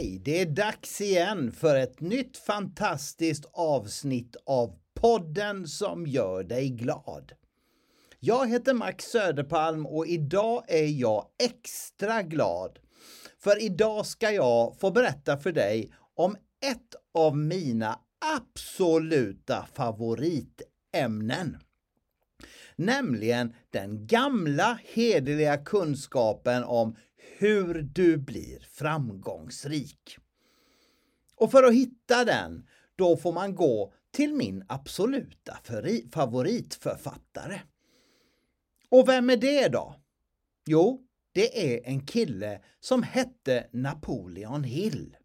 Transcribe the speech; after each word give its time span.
Hej! 0.00 0.20
Det 0.24 0.40
är 0.40 0.46
dags 0.46 1.00
igen 1.00 1.52
för 1.52 1.76
ett 1.76 2.00
nytt 2.00 2.36
fantastiskt 2.36 3.44
avsnitt 3.52 4.36
av 4.46 4.78
podden 4.94 5.68
som 5.68 6.06
gör 6.06 6.44
dig 6.44 6.68
glad. 6.68 7.32
Jag 8.20 8.48
heter 8.48 8.74
Max 8.74 9.04
Söderpalm 9.04 9.86
och 9.86 10.06
idag 10.06 10.64
är 10.68 10.86
jag 10.86 11.26
extra 11.42 12.22
glad. 12.22 12.78
För 13.38 13.62
idag 13.62 14.06
ska 14.06 14.30
jag 14.30 14.80
få 14.80 14.90
berätta 14.90 15.36
för 15.36 15.52
dig 15.52 15.92
om 16.14 16.36
ett 16.70 16.94
av 17.14 17.36
mina 17.36 17.98
absoluta 18.36 19.66
favoritämnen. 19.74 21.58
Nämligen 22.76 23.54
den 23.70 24.06
gamla 24.06 24.78
hederliga 24.84 25.56
kunskapen 25.56 26.64
om 26.64 26.96
hur 27.38 27.82
du 27.82 28.16
blir 28.16 28.66
framgångsrik. 28.70 30.18
Och 31.36 31.50
för 31.50 31.62
att 31.62 31.74
hitta 31.74 32.24
den, 32.24 32.66
då 32.96 33.16
får 33.16 33.32
man 33.32 33.54
gå 33.54 33.92
till 34.10 34.34
min 34.34 34.64
absoluta 34.68 35.58
favoritförfattare. 36.12 37.60
Och 38.88 39.08
vem 39.08 39.30
är 39.30 39.36
det 39.36 39.68
då? 39.68 39.94
Jo, 40.66 41.06
det 41.32 41.74
är 41.74 41.88
en 41.88 42.06
kille 42.06 42.60
som 42.80 43.02
hette 43.02 43.66
Napoleon 43.72 44.64
Hill. 44.64 45.16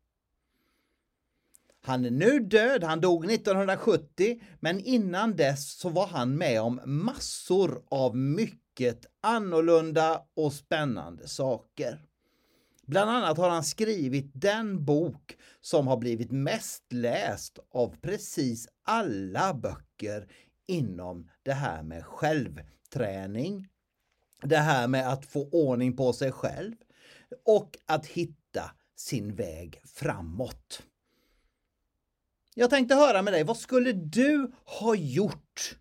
Han 1.82 2.06
är 2.06 2.12
nu 2.12 2.40
död, 2.40 2.84
han 2.84 3.02
dog 3.02 3.32
1970, 3.32 4.42
men 4.60 4.80
innan 4.80 5.36
dess 5.36 5.72
så 5.72 5.90
var 5.90 6.08
han 6.08 6.38
med 6.38 6.62
om 6.62 6.82
massor 6.86 7.84
av 7.88 8.16
mycket 8.16 8.65
annorlunda 9.22 10.22
och 10.34 10.54
spännande 10.54 11.28
saker. 11.28 12.06
Bland 12.86 13.10
annat 13.10 13.38
har 13.38 13.50
han 13.50 13.64
skrivit 13.64 14.32
den 14.34 14.86
bok 14.86 15.38
som 15.62 15.88
har 15.88 15.98
blivit 15.98 16.32
mest 16.32 16.84
läst 16.90 17.60
av 17.72 17.96
precis 18.02 18.68
alla 18.84 19.54
böcker 19.54 20.28
inom 20.68 21.30
det 21.44 21.54
här 21.54 21.84
med 21.84 22.06
självträning, 22.06 23.68
det 24.42 24.58
här 24.58 24.88
med 24.88 25.10
att 25.10 25.26
få 25.26 25.50
ordning 25.52 25.98
på 25.98 26.14
sig 26.14 26.32
själv 26.32 26.76
och 27.46 27.78
att 27.86 28.06
hitta 28.06 28.72
sin 28.96 29.36
väg 29.36 29.82
framåt. 29.84 30.84
Jag 32.54 32.70
tänkte 32.70 32.96
höra 32.96 33.22
med 33.22 33.34
dig, 33.34 33.44
vad 33.44 33.58
skulle 33.58 33.92
du 33.92 34.52
ha 34.66 34.96
gjort 34.96 35.78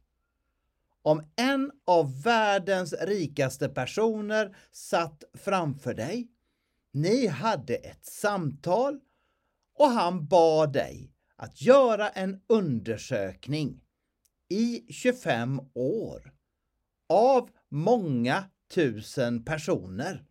om 1.05 1.23
en 1.37 1.73
av 1.87 2.23
världens 2.23 2.95
rikaste 3.01 3.69
personer 3.69 4.57
satt 4.73 5.25
framför 5.35 5.95
dig? 5.95 6.29
Ni 6.93 7.27
hade 7.27 7.75
ett 7.75 8.07
samtal 8.07 9.01
och 9.79 9.87
han 9.87 10.27
bad 10.27 10.73
dig 10.73 11.13
att 11.37 11.63
göra 11.63 12.09
en 12.09 12.41
undersökning 12.47 13.81
i 14.49 14.93
25 14.93 15.61
år 15.75 16.33
av 17.09 17.51
många 17.69 18.45
tusen 18.75 19.45
personer 19.45 20.25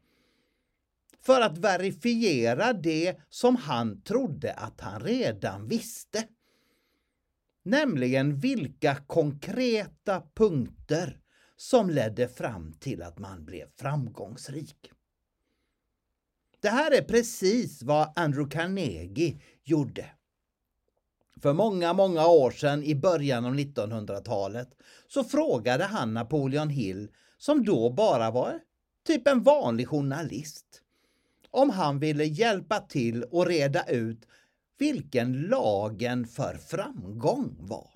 för 1.19 1.41
att 1.41 1.57
verifiera 1.57 2.73
det 2.73 3.19
som 3.29 3.55
han 3.55 4.01
trodde 4.01 4.53
att 4.53 4.81
han 4.81 5.01
redan 5.01 5.67
visste. 5.67 6.27
Nämligen 7.63 8.39
vilka 8.39 8.95
konkreta 8.95 10.23
punkter 10.33 11.19
som 11.55 11.89
ledde 11.89 12.27
fram 12.27 12.73
till 12.73 13.03
att 13.03 13.19
man 13.19 13.45
blev 13.45 13.67
framgångsrik. 13.79 14.91
Det 16.59 16.69
här 16.69 16.91
är 16.91 17.01
precis 17.01 17.83
vad 17.83 18.13
Andrew 18.15 18.51
Carnegie 18.51 19.39
gjorde. 19.63 20.05
För 21.41 21.53
många, 21.53 21.93
många 21.93 22.27
år 22.27 22.51
sedan 22.51 22.83
i 22.83 22.95
början 22.95 23.45
av 23.45 23.55
1900-talet 23.55 24.69
så 25.07 25.23
frågade 25.23 25.83
han 25.83 26.13
Napoleon 26.13 26.69
Hill, 26.69 27.11
som 27.37 27.65
då 27.65 27.89
bara 27.89 28.31
var 28.31 28.59
typ 29.07 29.27
en 29.27 29.43
vanlig 29.43 29.87
journalist, 29.87 30.81
om 31.51 31.69
han 31.69 31.99
ville 31.99 32.23
hjälpa 32.23 32.79
till 32.79 33.23
att 33.23 33.47
reda 33.47 33.83
ut 33.83 34.27
vilken 34.77 35.41
lagen 35.41 36.27
för 36.27 36.57
framgång 36.57 37.55
var. 37.59 37.89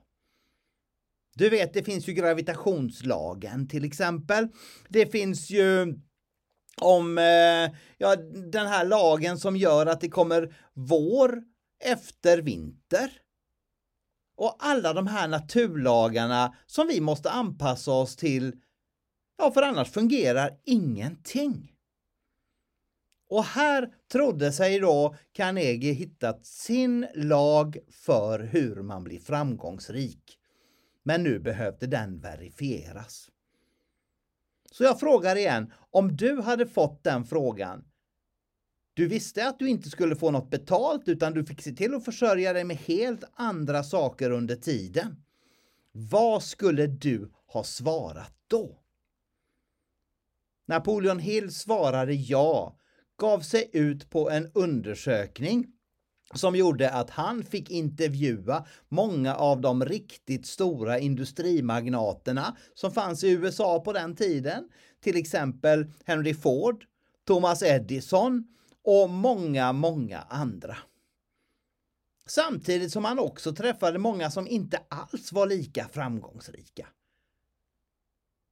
Du 1.35 1.49
vet, 1.49 1.73
det 1.73 1.83
finns 1.83 2.09
ju 2.09 2.13
gravitationslagen 2.13 3.67
till 3.67 3.85
exempel. 3.85 4.47
Det 4.89 5.11
finns 5.11 5.49
ju 5.49 5.99
om 6.81 7.17
eh, 7.17 7.75
ja, 7.97 8.15
den 8.51 8.67
här 8.67 8.85
lagen 8.85 9.37
som 9.37 9.57
gör 9.57 9.85
att 9.85 10.01
det 10.01 10.09
kommer 10.09 10.55
vår 10.73 11.43
efter 11.83 12.37
vinter. 12.41 13.11
Och 14.37 14.55
alla 14.59 14.93
de 14.93 15.07
här 15.07 15.27
naturlagarna 15.27 16.55
som 16.65 16.87
vi 16.87 17.01
måste 17.01 17.29
anpassa 17.29 17.91
oss 17.91 18.15
till, 18.15 18.55
ja 19.37 19.51
för 19.51 19.61
annars 19.61 19.91
fungerar 19.91 20.57
ingenting. 20.65 21.76
Och 23.29 23.43
här 23.43 23.93
trodde 24.11 24.51
sig 24.51 24.79
då 24.79 25.15
Carnegie 25.31 25.93
hittat 25.93 26.45
sin 26.45 27.07
lag 27.15 27.77
för 27.91 28.39
hur 28.39 28.75
man 28.81 29.03
blir 29.03 29.19
framgångsrik. 29.19 30.39
Men 31.03 31.23
nu 31.23 31.39
behövde 31.39 31.87
den 31.87 32.19
verifieras. 32.19 33.29
Så 34.71 34.83
jag 34.83 34.99
frågar 34.99 35.35
igen, 35.35 35.73
om 35.91 36.15
du 36.15 36.41
hade 36.41 36.67
fått 36.67 37.03
den 37.03 37.25
frågan, 37.25 37.83
du 38.93 39.07
visste 39.07 39.47
att 39.47 39.59
du 39.59 39.69
inte 39.69 39.89
skulle 39.89 40.15
få 40.15 40.31
något 40.31 40.49
betalt 40.49 41.07
utan 41.07 41.33
du 41.33 41.45
fick 41.45 41.61
se 41.61 41.71
till 41.71 41.95
att 41.95 42.05
försörja 42.05 42.53
dig 42.53 42.63
med 42.63 42.77
helt 42.77 43.23
andra 43.33 43.83
saker 43.83 44.31
under 44.31 44.55
tiden. 44.55 45.23
Vad 45.91 46.43
skulle 46.43 46.87
du 46.87 47.31
ha 47.47 47.63
svarat 47.63 48.33
då? 48.47 48.79
Napoleon 50.67 51.19
Hill 51.19 51.53
svarade 51.53 52.13
ja, 52.13 52.76
gav 53.17 53.39
sig 53.39 53.69
ut 53.73 54.09
på 54.09 54.29
en 54.29 54.51
undersökning 54.53 55.67
som 56.33 56.55
gjorde 56.55 56.91
att 56.91 57.09
han 57.09 57.43
fick 57.43 57.69
intervjua 57.69 58.65
många 58.89 59.35
av 59.35 59.61
de 59.61 59.85
riktigt 59.85 60.45
stora 60.45 60.99
industrimagnaterna 60.99 62.57
som 62.73 62.91
fanns 62.91 63.23
i 63.23 63.29
USA 63.29 63.79
på 63.79 63.93
den 63.93 64.15
tiden. 64.15 64.69
Till 65.01 65.17
exempel 65.17 65.91
Henry 66.05 66.33
Ford, 66.33 66.85
Thomas 67.27 67.63
Edison 67.63 68.47
och 68.83 69.09
många, 69.09 69.73
många 69.73 70.19
andra. 70.19 70.77
Samtidigt 72.25 72.91
som 72.91 73.05
han 73.05 73.19
också 73.19 73.55
träffade 73.55 73.99
många 73.99 74.31
som 74.31 74.47
inte 74.47 74.79
alls 74.89 75.31
var 75.31 75.47
lika 75.47 75.87
framgångsrika. 75.87 76.87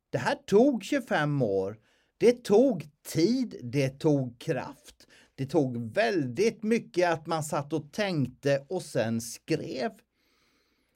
Det 0.10 0.18
här 0.18 0.36
tog 0.36 0.84
25 0.84 1.42
år. 1.42 1.78
Det 2.18 2.44
tog 2.44 2.90
tid, 3.04 3.60
det 3.64 3.90
tog 3.90 4.40
kraft. 4.40 5.08
Det 5.36 5.46
tog 5.46 5.94
väldigt 5.94 6.64
mycket 6.64 7.10
att 7.10 7.28
man 7.28 7.44
satt 7.44 7.74
och 7.74 7.92
tänkte 7.92 8.66
och 8.70 8.82
sen 8.82 9.22
skrev. 9.22 9.92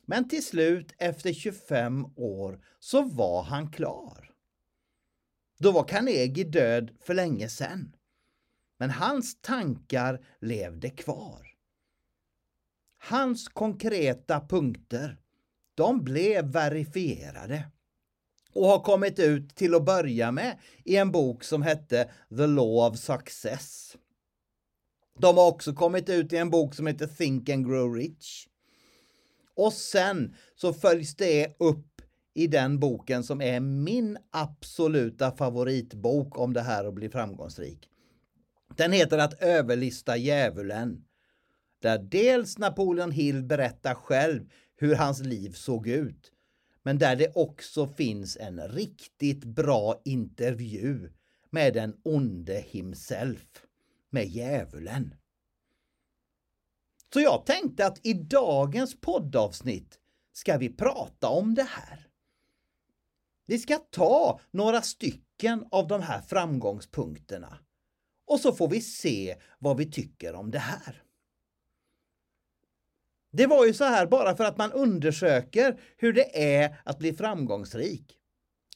Men 0.05 0.29
till 0.29 0.45
slut, 0.45 0.93
efter 0.97 1.33
25 1.33 2.05
år, 2.15 2.65
så 2.79 3.01
var 3.01 3.43
han 3.43 3.71
klar. 3.71 4.31
Då 5.59 5.71
var 5.71 5.83
Carnegie 5.83 6.43
död 6.43 6.91
för 7.01 7.13
länge 7.13 7.49
sedan. 7.49 7.95
Men 8.77 8.89
hans 8.89 9.41
tankar 9.41 10.25
levde 10.39 10.89
kvar. 10.89 11.55
Hans 12.97 13.47
konkreta 13.47 14.47
punkter, 14.47 15.17
de 15.75 16.03
blev 16.03 16.45
verifierade 16.45 17.71
och 18.53 18.67
har 18.67 18.79
kommit 18.79 19.19
ut 19.19 19.55
till 19.55 19.75
att 19.75 19.85
börja 19.85 20.31
med 20.31 20.57
i 20.83 20.95
en 20.95 21.11
bok 21.11 21.43
som 21.43 21.61
hette 21.61 22.09
The 22.37 22.47
Law 22.47 22.91
of 22.91 22.99
Success. 22.99 23.97
De 25.19 25.37
har 25.37 25.47
också 25.47 25.73
kommit 25.73 26.09
ut 26.09 26.33
i 26.33 26.37
en 26.37 26.49
bok 26.49 26.75
som 26.75 26.87
heter 26.87 27.07
Think 27.07 27.49
and 27.49 27.67
Grow 27.67 27.95
Rich. 27.95 28.47
Och 29.55 29.73
sen 29.73 30.35
så 30.55 30.73
följs 30.73 31.15
det 31.15 31.55
upp 31.59 32.01
i 32.33 32.47
den 32.47 32.79
boken 32.79 33.23
som 33.23 33.41
är 33.41 33.59
min 33.59 34.17
absoluta 34.31 35.31
favoritbok 35.31 36.37
om 36.37 36.53
det 36.53 36.61
här 36.61 36.85
att 36.85 36.93
bli 36.93 37.09
framgångsrik. 37.09 37.89
Den 38.75 38.91
heter 38.91 39.17
Att 39.17 39.43
överlista 39.43 40.17
djävulen. 40.17 41.05
Där 41.81 41.97
dels 41.97 42.57
Napoleon 42.57 43.11
Hill 43.11 43.43
berättar 43.43 43.93
själv 43.93 44.49
hur 44.75 44.95
hans 44.95 45.19
liv 45.19 45.51
såg 45.51 45.87
ut, 45.87 46.31
men 46.83 46.97
där 46.97 47.15
det 47.15 47.35
också 47.35 47.87
finns 47.87 48.37
en 48.37 48.67
riktigt 48.67 49.43
bra 49.43 50.01
intervju 50.05 51.11
med 51.49 51.73
den 51.73 51.97
onde 52.03 52.63
himself, 52.67 53.65
med 54.09 54.27
djävulen. 54.27 55.15
Så 57.13 57.19
jag 57.19 57.45
tänkte 57.45 57.85
att 57.85 58.05
i 58.05 58.13
dagens 58.13 59.01
poddavsnitt 59.01 59.99
ska 60.33 60.57
vi 60.57 60.69
prata 60.69 61.27
om 61.27 61.55
det 61.55 61.67
här. 61.69 62.07
Vi 63.45 63.59
ska 63.59 63.77
ta 63.77 64.39
några 64.51 64.81
stycken 64.81 65.67
av 65.71 65.87
de 65.87 66.01
här 66.01 66.21
framgångspunkterna 66.21 67.59
och 68.25 68.39
så 68.39 68.53
får 68.53 68.67
vi 68.67 68.81
se 68.81 69.35
vad 69.59 69.77
vi 69.77 69.91
tycker 69.91 70.35
om 70.35 70.51
det 70.51 70.59
här. 70.59 71.03
Det 73.31 73.47
var 73.47 73.65
ju 73.65 73.73
så 73.73 73.83
här, 73.83 74.07
bara 74.07 74.35
för 74.35 74.43
att 74.43 74.57
man 74.57 74.71
undersöker 74.71 75.79
hur 75.97 76.13
det 76.13 76.59
är 76.59 76.81
att 76.83 76.99
bli 76.99 77.13
framgångsrik, 77.13 78.15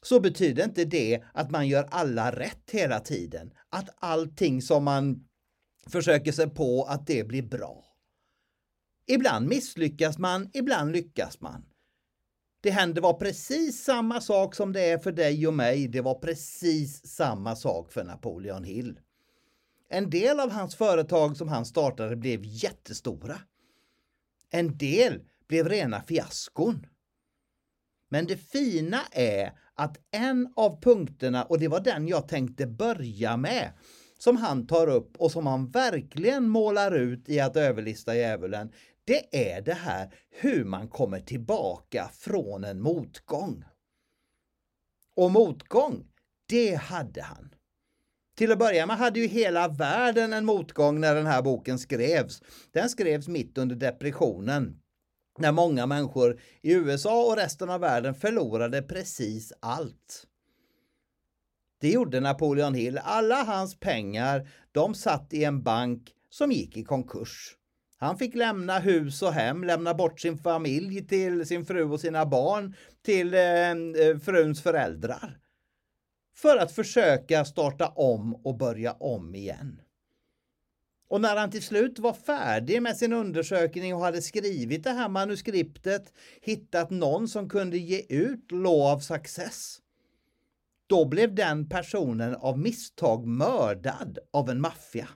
så 0.01 0.19
betyder 0.19 0.63
inte 0.63 0.85
det 0.85 1.23
att 1.33 1.51
man 1.51 1.67
gör 1.67 1.87
alla 1.91 2.31
rätt 2.31 2.71
hela 2.71 2.99
tiden. 2.99 3.53
Att 3.69 3.89
allting 3.99 4.61
som 4.61 4.83
man 4.83 5.27
försöker 5.87 6.31
sig 6.31 6.49
på, 6.49 6.83
att 6.83 7.07
det 7.07 7.27
blir 7.27 7.43
bra. 7.43 7.85
Ibland 9.07 9.47
misslyckas 9.47 10.17
man, 10.17 10.49
ibland 10.53 10.91
lyckas 10.91 11.41
man. 11.41 11.65
Det 12.61 12.71
hände 12.71 13.01
var 13.01 13.13
precis 13.13 13.83
samma 13.83 14.21
sak 14.21 14.55
som 14.55 14.73
det 14.73 14.81
är 14.81 14.97
för 14.97 15.11
dig 15.11 15.47
och 15.47 15.53
mig. 15.53 15.87
Det 15.87 16.01
var 16.01 16.15
precis 16.15 17.07
samma 17.07 17.55
sak 17.55 17.91
för 17.91 18.03
Napoleon 18.03 18.63
Hill. 18.63 18.99
En 19.89 20.09
del 20.09 20.39
av 20.39 20.51
hans 20.51 20.75
företag 20.75 21.37
som 21.37 21.47
han 21.47 21.65
startade 21.65 22.15
blev 22.15 22.39
jättestora. 22.43 23.39
En 24.55 24.77
del 24.77 25.21
blev 25.47 25.69
rena 25.69 26.01
fiaskon. 26.01 26.85
Men 28.09 28.25
det 28.25 28.37
fina 28.37 29.01
är 29.11 29.51
att 29.73 29.97
en 30.11 30.53
av 30.55 30.81
punkterna, 30.81 31.43
och 31.43 31.59
det 31.59 31.67
var 31.67 31.79
den 31.79 32.07
jag 32.07 32.27
tänkte 32.27 32.67
börja 32.67 33.37
med, 33.37 33.71
som 34.17 34.37
han 34.37 34.67
tar 34.67 34.87
upp 34.87 35.17
och 35.17 35.31
som 35.31 35.47
han 35.47 35.69
verkligen 35.69 36.49
målar 36.49 36.91
ut 36.91 37.29
i 37.29 37.39
att 37.39 37.55
överlista 37.55 38.15
djävulen, 38.15 38.71
det 39.03 39.55
är 39.55 39.61
det 39.61 39.73
här 39.73 40.13
hur 40.29 40.65
man 40.65 40.87
kommer 40.87 41.19
tillbaka 41.19 42.09
från 42.13 42.63
en 42.63 42.81
motgång. 42.81 43.63
Och 45.15 45.31
motgång, 45.31 46.07
det 46.45 46.75
hade 46.75 47.21
han. 47.21 47.55
Till 48.35 48.51
att 48.51 48.59
börja 48.59 48.85
med 48.85 48.97
hade 48.97 49.19
ju 49.19 49.27
hela 49.27 49.67
världen 49.67 50.33
en 50.33 50.45
motgång 50.45 50.99
när 50.99 51.15
den 51.15 51.25
här 51.25 51.41
boken 51.41 51.79
skrevs. 51.79 52.41
Den 52.71 52.89
skrevs 52.89 53.27
mitt 53.27 53.57
under 53.57 53.75
depressionen. 53.75 54.79
När 55.39 55.51
många 55.51 55.85
människor 55.85 56.39
i 56.61 56.73
USA 56.73 57.23
och 57.23 57.37
resten 57.37 57.69
av 57.69 57.79
världen 57.79 58.15
förlorade 58.15 58.81
precis 58.81 59.53
allt. 59.59 60.27
Det 61.81 61.89
gjorde 61.89 62.19
Napoleon 62.19 62.73
Hill. 62.73 62.97
Alla 63.03 63.43
hans 63.43 63.79
pengar, 63.79 64.49
de 64.71 64.95
satt 64.95 65.33
i 65.33 65.43
en 65.43 65.63
bank 65.63 66.11
som 66.29 66.51
gick 66.51 66.77
i 66.77 66.83
konkurs. 66.83 67.55
Han 67.97 68.17
fick 68.17 68.35
lämna 68.35 68.79
hus 68.79 69.21
och 69.21 69.33
hem, 69.33 69.63
lämna 69.63 69.93
bort 69.93 70.19
sin 70.19 70.37
familj 70.37 71.07
till 71.07 71.45
sin 71.45 71.65
fru 71.65 71.83
och 71.83 71.99
sina 71.99 72.25
barn, 72.25 72.75
till 73.05 73.33
eh, 73.33 73.41
eh 73.41 74.17
fruns 74.19 74.61
föräldrar 74.61 75.42
för 76.33 76.57
att 76.57 76.71
försöka 76.71 77.45
starta 77.45 77.87
om 77.87 78.35
och 78.35 78.57
börja 78.57 78.93
om 78.93 79.35
igen. 79.35 79.81
Och 81.07 81.21
när 81.21 81.35
han 81.35 81.51
till 81.51 81.63
slut 81.63 81.99
var 81.99 82.13
färdig 82.13 82.81
med 82.81 82.97
sin 82.97 83.13
undersökning 83.13 83.95
och 83.95 84.01
hade 84.01 84.21
skrivit 84.21 84.83
det 84.83 84.91
här 84.91 85.09
manuskriptet, 85.09 86.13
hittat 86.41 86.89
någon 86.89 87.27
som 87.27 87.49
kunde 87.49 87.77
ge 87.77 88.05
ut 88.09 88.51
Law 88.51 88.95
of 88.95 89.03
Success, 89.03 89.79
då 90.87 91.05
blev 91.05 91.35
den 91.35 91.69
personen 91.69 92.35
av 92.35 92.59
misstag 92.59 93.27
mördad 93.27 94.19
av 94.31 94.49
en 94.49 94.61
maffia. 94.61 95.09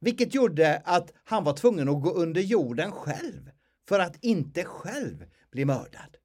Vilket 0.00 0.34
gjorde 0.34 0.82
att 0.84 1.12
han 1.24 1.44
var 1.44 1.52
tvungen 1.52 1.88
att 1.88 2.02
gå 2.02 2.10
under 2.10 2.40
jorden 2.40 2.92
själv 2.92 3.50
för 3.88 3.98
att 3.98 4.24
inte 4.24 4.64
själv 4.64 5.24
bli 5.50 5.64
mördad. 5.64 6.16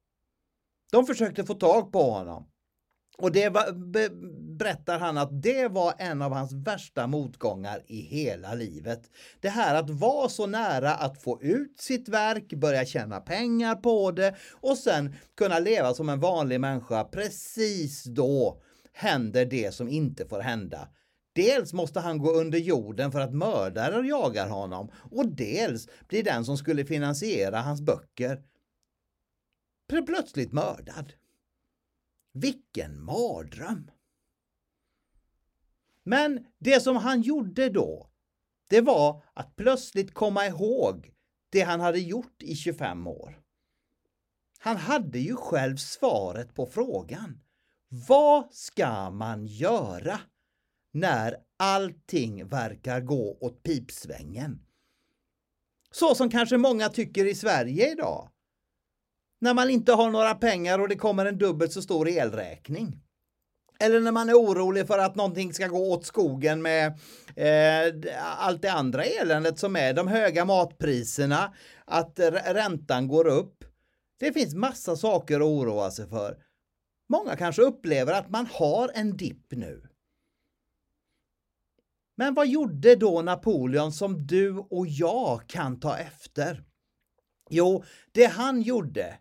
De 0.92 1.06
försökte 1.06 1.44
få 1.44 1.54
tag 1.54 1.92
på 1.92 2.02
honom 2.02 2.46
och 3.18 3.32
det 3.32 3.48
var, 3.48 3.72
be, 3.72 4.08
berättar 4.56 4.98
han 4.98 5.18
att 5.18 5.42
det 5.42 5.68
var 5.68 5.94
en 5.98 6.22
av 6.22 6.32
hans 6.32 6.52
värsta 6.52 7.06
motgångar 7.06 7.82
i 7.86 8.00
hela 8.00 8.54
livet. 8.54 9.10
Det 9.40 9.48
här 9.48 9.74
att 9.74 9.90
vara 9.90 10.28
så 10.28 10.46
nära 10.46 10.94
att 10.94 11.22
få 11.22 11.42
ut 11.42 11.80
sitt 11.80 12.08
verk, 12.08 12.52
börja 12.52 12.84
tjäna 12.84 13.20
pengar 13.20 13.74
på 13.74 14.10
det 14.10 14.34
och 14.52 14.78
sen 14.78 15.14
kunna 15.36 15.58
leva 15.58 15.94
som 15.94 16.08
en 16.08 16.20
vanlig 16.20 16.60
människa. 16.60 17.04
Precis 17.04 18.04
då 18.04 18.62
händer 18.92 19.44
det 19.44 19.74
som 19.74 19.88
inte 19.88 20.26
får 20.26 20.40
hända. 20.40 20.88
Dels 21.34 21.72
måste 21.72 22.00
han 22.00 22.18
gå 22.18 22.32
under 22.32 22.58
jorden 22.58 23.12
för 23.12 23.20
att 23.20 23.34
mördare 23.34 24.06
jagar 24.06 24.48
honom 24.48 24.90
och 25.10 25.28
dels 25.28 25.88
blir 26.08 26.22
den 26.22 26.44
som 26.44 26.56
skulle 26.56 26.84
finansiera 26.84 27.60
hans 27.60 27.80
böcker 27.80 28.42
plötsligt 30.06 30.52
mördad. 30.52 31.12
Vilken 32.36 33.04
mardröm! 33.04 33.90
Men 36.02 36.46
det 36.58 36.80
som 36.80 36.96
han 36.96 37.22
gjorde 37.22 37.68
då, 37.68 38.10
det 38.66 38.80
var 38.80 39.24
att 39.34 39.56
plötsligt 39.56 40.14
komma 40.14 40.46
ihåg 40.46 41.12
det 41.50 41.60
han 41.60 41.80
hade 41.80 41.98
gjort 41.98 42.42
i 42.42 42.56
25 42.56 43.06
år. 43.06 43.42
Han 44.58 44.76
hade 44.76 45.18
ju 45.18 45.36
själv 45.36 45.76
svaret 45.76 46.54
på 46.54 46.66
frågan. 46.66 47.40
Vad 47.88 48.54
ska 48.54 49.10
man 49.10 49.46
göra 49.46 50.20
när 50.92 51.36
allting 51.56 52.48
verkar 52.48 53.00
gå 53.00 53.38
åt 53.40 53.62
pipsvängen? 53.62 54.66
Så 55.90 56.14
som 56.14 56.30
kanske 56.30 56.56
många 56.56 56.88
tycker 56.88 57.24
i 57.24 57.34
Sverige 57.34 57.92
idag 57.92 58.30
när 59.38 59.54
man 59.54 59.70
inte 59.70 59.92
har 59.92 60.10
några 60.10 60.34
pengar 60.34 60.78
och 60.78 60.88
det 60.88 60.96
kommer 60.96 61.26
en 61.26 61.38
dubbelt 61.38 61.72
så 61.72 61.82
stor 61.82 62.08
elräkning. 62.08 63.02
Eller 63.80 64.00
när 64.00 64.12
man 64.12 64.28
är 64.28 64.34
orolig 64.34 64.86
för 64.86 64.98
att 64.98 65.16
någonting 65.16 65.54
ska 65.54 65.66
gå 65.66 65.92
åt 65.92 66.06
skogen 66.06 66.62
med 66.62 66.86
eh, 67.36 68.16
allt 68.38 68.62
det 68.62 68.72
andra 68.72 69.04
eländet 69.04 69.58
som 69.58 69.76
är, 69.76 69.94
de 69.94 70.08
höga 70.08 70.44
matpriserna, 70.44 71.54
att 71.84 72.20
räntan 72.44 73.08
går 73.08 73.26
upp. 73.26 73.64
Det 74.18 74.32
finns 74.32 74.54
massa 74.54 74.96
saker 74.96 75.36
att 75.36 75.46
oroa 75.46 75.90
sig 75.90 76.08
för. 76.08 76.38
Många 77.08 77.36
kanske 77.36 77.62
upplever 77.62 78.12
att 78.12 78.30
man 78.30 78.46
har 78.46 78.90
en 78.94 79.16
dipp 79.16 79.46
nu. 79.50 79.88
Men 82.16 82.34
vad 82.34 82.48
gjorde 82.48 82.96
då 82.96 83.22
Napoleon 83.22 83.92
som 83.92 84.26
du 84.26 84.58
och 84.58 84.86
jag 84.86 85.46
kan 85.46 85.80
ta 85.80 85.96
efter? 85.98 86.64
Jo, 87.50 87.84
det 88.12 88.26
han 88.26 88.62
gjorde, 88.62 89.18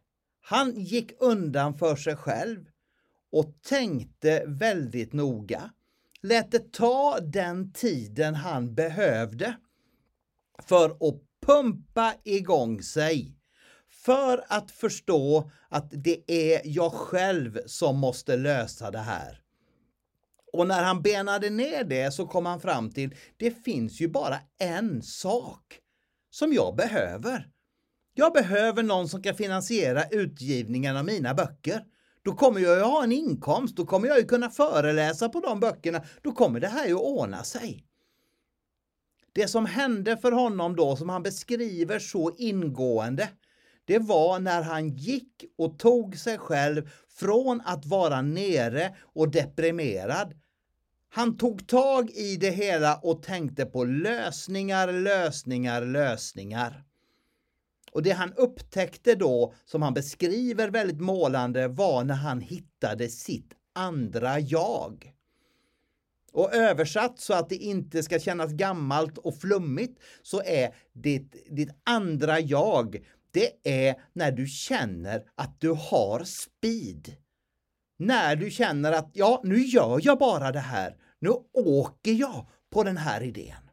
han 0.48 0.80
gick 0.80 1.12
undan 1.20 1.78
för 1.78 1.96
sig 1.96 2.16
själv 2.16 2.66
och 3.32 3.62
tänkte 3.62 4.44
väldigt 4.48 5.14
noga. 5.14 5.70
Lät 6.22 6.52
det 6.52 6.72
ta 6.72 7.20
den 7.20 7.74
tiden 7.74 8.36
han 8.36 8.75
behövde 8.75 9.56
för 10.64 10.90
att 10.90 11.22
pumpa 11.46 12.14
igång 12.24 12.82
sig. 12.82 13.38
För 13.90 14.46
att 14.48 14.72
förstå 14.72 15.52
att 15.70 15.88
det 15.92 16.32
är 16.32 16.62
jag 16.64 16.94
själv 16.94 17.60
som 17.66 17.98
måste 17.98 18.38
lösa 18.38 18.92
det 18.92 19.00
här. 19.00 19.42
Och 20.54 20.68
när 20.68 20.84
han 20.84 21.02
benade 21.02 21.50
ner 21.50 21.84
det 21.84 22.12
så 22.14 22.28
kom 22.28 22.46
han 22.46 22.60
fram 22.60 22.92
till 22.92 23.16
det 23.38 23.52
finns 23.52 24.02
ju 24.02 24.08
bara 24.08 24.40
en 24.60 25.02
sak 25.02 25.80
som 26.30 26.54
jag 26.54 26.75
behöver. 26.75 27.55
Jag 28.17 28.34
behöver 28.34 28.84
någon 28.84 29.10
som 29.10 29.22
kan 29.22 29.36
finansiera 29.36 30.03
utgivningen 30.12 30.98
av 30.98 31.05
mina 31.05 31.34
böcker. 31.34 31.84
Då 32.24 32.34
kommer 32.34 32.60
jag 32.60 32.77
ju 32.77 32.84
ha 32.84 33.03
en 33.03 33.12
inkomst, 33.12 33.75
då 33.75 33.86
kommer 33.86 34.07
jag 34.07 34.19
ju 34.19 34.25
kunna 34.25 34.50
föreläsa 34.50 35.29
på 35.29 35.39
de 35.39 35.60
böckerna, 35.60 36.03
då 36.22 36.31
kommer 36.31 36.60
det 36.60 36.67
här 36.67 36.88
ju 36.88 36.95
ordna 36.95 37.43
sig. 37.43 37.86
Det 39.34 39.48
som 39.48 39.65
hände 39.65 40.17
för 40.17 40.31
honom 40.31 40.75
då, 40.75 40.95
som 40.95 41.10
han 41.10 41.24
beskriver 41.24 42.00
så 42.00 42.36
ingående, 42.38 43.29
det 43.86 44.00
var 44.00 44.39
när 44.39 44.62
han 44.62 44.89
gick 44.89 45.45
och 45.57 45.79
tog 45.79 46.17
sig 46.17 46.38
själv 46.38 46.89
från 47.10 47.62
att 47.65 47.86
vara 47.86 48.22
nere 48.22 48.95
och 49.13 49.31
deprimerad. 49.31 50.34
Han 51.10 51.38
tog 51.38 51.67
tag 51.67 52.12
i 52.12 52.38
det 52.38 52.50
hela 52.50 52.95
och 52.95 53.24
tänkte 53.24 53.65
på 53.65 53.84
lösningar, 53.84 54.91
lösningar, 54.91 55.81
lösningar. 55.81 56.84
Och 57.96 58.04
det 58.04 58.12
han 58.12 58.34
upptäckte 58.34 59.16
då, 59.16 59.54
som 59.66 59.82
han 59.82 59.94
beskriver 59.94 60.70
väldigt 60.70 61.00
målande, 61.00 61.68
var 61.68 62.04
när 62.04 62.16
han 62.16 62.42
hittade 62.42 63.10
sitt 63.10 63.54
andra 63.74 64.40
jag. 64.40 65.14
Och 66.32 66.54
översatt 66.54 67.20
så 67.20 67.34
att 67.34 67.50
det 67.50 67.56
inte 67.56 68.04
ska 68.04 68.20
kännas 68.20 68.52
gammalt 68.52 69.18
och 69.18 69.38
flummigt 69.38 70.00
så 70.22 70.42
är 70.46 70.75
ditt, 70.94 71.56
ditt 71.56 71.70
andra 71.84 72.40
jag, 72.40 73.06
det 73.32 73.52
är 73.86 73.96
när 74.14 74.32
du 74.32 74.48
känner 74.48 75.24
att 75.36 75.62
du 75.62 75.70
har 75.70 76.24
speed. 76.24 77.16
När 77.98 78.36
du 78.36 78.52
känner 78.52 78.92
att 78.92 79.10
ja, 79.14 79.42
nu 79.44 79.58
gör 79.58 80.00
jag 80.04 80.20
bara 80.20 80.52
det 80.52 80.60
här. 80.60 80.96
Nu 81.20 81.30
åker 81.54 82.12
jag 82.12 82.48
på 82.70 82.84
den 82.84 82.98
här 82.98 83.22
idén. 83.22 83.64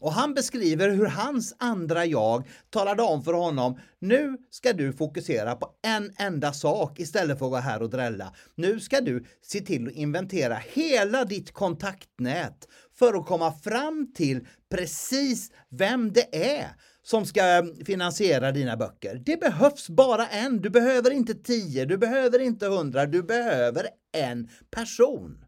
Och 0.00 0.12
han 0.12 0.34
beskriver 0.34 0.90
hur 0.90 1.06
hans 1.06 1.54
andra 1.58 2.04
jag 2.06 2.48
talade 2.70 3.02
om 3.02 3.24
för 3.24 3.32
honom, 3.32 3.78
nu 3.98 4.36
ska 4.50 4.72
du 4.72 4.92
fokusera 4.92 5.56
på 5.56 5.70
en 5.82 6.12
enda 6.18 6.52
sak 6.52 7.00
istället 7.00 7.38
för 7.38 7.46
att 7.46 7.52
gå 7.52 7.56
här 7.56 7.82
och 7.82 7.90
drälla. 7.90 8.34
Nu 8.54 8.80
ska 8.80 9.00
du 9.00 9.24
se 9.42 9.60
till 9.60 9.86
att 9.86 9.94
inventera 9.94 10.54
hela 10.54 11.24
ditt 11.24 11.52
kontaktnät 11.52 12.68
för 12.94 13.14
att 13.14 13.26
komma 13.26 13.52
fram 13.52 14.12
till 14.14 14.46
precis 14.70 15.50
vem 15.70 16.12
det 16.12 16.56
är 16.56 16.66
som 17.02 17.26
ska 17.26 17.66
finansiera 17.86 18.52
dina 18.52 18.76
böcker. 18.76 19.22
Det 19.26 19.40
behövs 19.40 19.88
bara 19.88 20.26
en, 20.26 20.60
du 20.60 20.70
behöver 20.70 21.10
inte 21.10 21.34
tio, 21.34 21.84
du 21.84 21.98
behöver 21.98 22.38
inte 22.38 22.66
hundra, 22.66 23.06
du 23.06 23.22
behöver 23.22 23.86
en 24.12 24.48
person. 24.70 25.44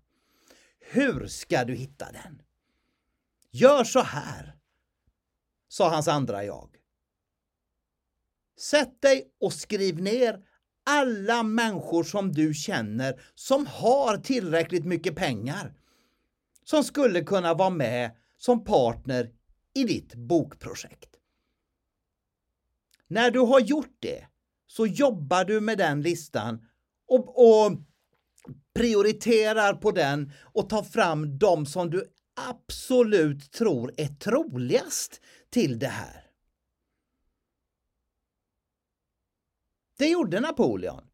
Hur 0.90 1.26
ska 1.26 1.64
du 1.64 1.74
hitta 1.74 2.06
den? 2.12 2.42
Gör 3.52 3.84
så 3.84 4.00
här, 4.00 4.56
sa 5.68 5.88
hans 5.88 6.08
andra 6.08 6.44
jag. 6.44 6.76
Sätt 8.60 9.02
dig 9.02 9.32
och 9.40 9.52
skriv 9.52 10.02
ner 10.02 10.44
alla 10.84 11.42
människor 11.42 12.04
som 12.04 12.32
du 12.32 12.54
känner 12.54 13.22
som 13.34 13.66
har 13.66 14.16
tillräckligt 14.16 14.84
mycket 14.84 15.16
pengar 15.16 15.74
som 16.64 16.84
skulle 16.84 17.24
kunna 17.24 17.54
vara 17.54 17.70
med 17.70 18.16
som 18.38 18.64
partner 18.64 19.30
i 19.74 19.84
ditt 19.84 20.14
bokprojekt. 20.14 21.16
När 23.06 23.30
du 23.30 23.40
har 23.40 23.60
gjort 23.60 23.96
det 24.00 24.26
så 24.66 24.86
jobbar 24.86 25.44
du 25.44 25.60
med 25.60 25.78
den 25.78 26.02
listan 26.02 26.68
och, 27.06 27.38
och 27.38 27.72
prioriterar 28.74 29.74
på 29.74 29.90
den 29.90 30.32
och 30.42 30.68
tar 30.68 30.82
fram 30.82 31.38
de 31.38 31.66
som 31.66 31.90
du 31.90 32.12
absolut 32.36 33.52
tror 33.52 33.92
är 33.96 34.06
troligast 34.06 35.20
till 35.50 35.78
det 35.78 35.86
här. 35.86 36.26
Det 39.98 40.08
gjorde 40.08 40.40
Napoleon. 40.40 41.04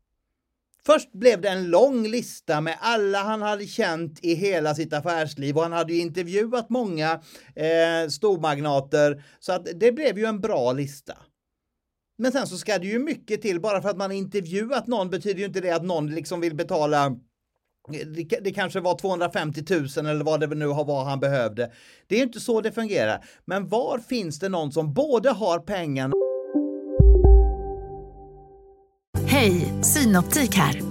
Först 0.87 1.13
blev 1.13 1.41
det 1.41 1.49
en 1.49 1.71
lång 1.71 2.09
lista 2.09 2.61
med 2.61 2.79
alla 2.81 3.23
han 3.23 3.43
hade 3.43 3.67
känt 3.67 4.25
i 4.25 4.35
hela 4.35 4.75
sitt 4.75 4.93
affärsliv 4.93 5.57
och 5.57 5.63
han 5.63 5.73
hade 5.73 5.93
ju 5.93 6.01
intervjuat 6.01 6.71
många 6.71 7.13
eh, 7.55 8.09
stormagnater 8.11 9.25
så 9.39 9.53
att 9.53 9.69
det 9.75 9.93
blev 9.93 10.19
ju 10.19 10.25
en 10.25 10.41
bra 10.41 10.73
lista. 10.73 11.19
Men 12.19 12.33
sen 12.33 12.47
så 12.47 12.59
ska 12.59 12.79
det 12.79 12.87
ju 12.87 12.99
mycket 12.99 13.43
till. 13.43 13.61
Bara 13.61 13.83
för 13.83 13.89
att 13.89 13.97
man 13.97 14.13
intervjuat 14.13 14.87
någon 14.87 15.11
betyder 15.11 15.39
ju 15.41 15.47
inte 15.47 15.61
det 15.61 15.71
att 15.71 15.85
någon 15.85 16.15
liksom 16.15 16.41
vill 16.41 16.55
betala 16.55 17.17
det, 18.43 18.53
kanske 18.53 18.81
var 18.81 18.99
250 18.99 19.65
000 19.71 20.07
eller 20.07 20.25
vad 20.25 20.41
det 20.41 20.47
nu 20.47 20.67
var 20.67 21.05
han 21.05 21.21
behövde. 21.21 21.71
Det 22.07 22.19
är 22.19 22.23
inte 22.23 22.41
så 22.41 22.61
det 22.61 22.73
fungerar. 22.73 23.25
Men 23.45 23.69
var 23.69 23.99
finns 23.99 24.39
det 24.39 24.49
någon 24.49 24.73
som 24.73 24.93
både 24.95 25.31
har 25.31 25.59
pengarna 25.59 26.15
Hej, 29.27 29.73
Synoptik 29.83 30.55
här. 30.55 30.83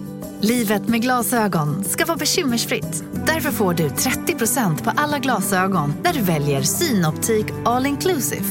Livet 0.42 0.88
med 0.88 1.02
glasögon 1.02 1.84
ska 1.84 2.06
vara 2.06 2.18
bekymmersfritt. 2.18 3.04
Därför 3.28 3.52
får 3.52 3.74
du 3.74 3.88
30% 3.88 4.84
på 4.84 4.92
alla 4.96 5.20
glasögon 5.20 5.94
när 6.04 6.14
du 6.14 6.22
väljer 6.22 6.62
Synoptik 6.62 7.46
All 7.66 7.86
Inclusive. 7.86 8.46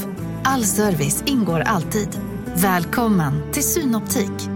All 0.45 0.65
service 0.65 1.25
ingår 1.27 1.61
alltid. 1.61 2.09
Välkommen 2.55 3.53
till 3.53 3.63
Synoptik. 3.63 4.56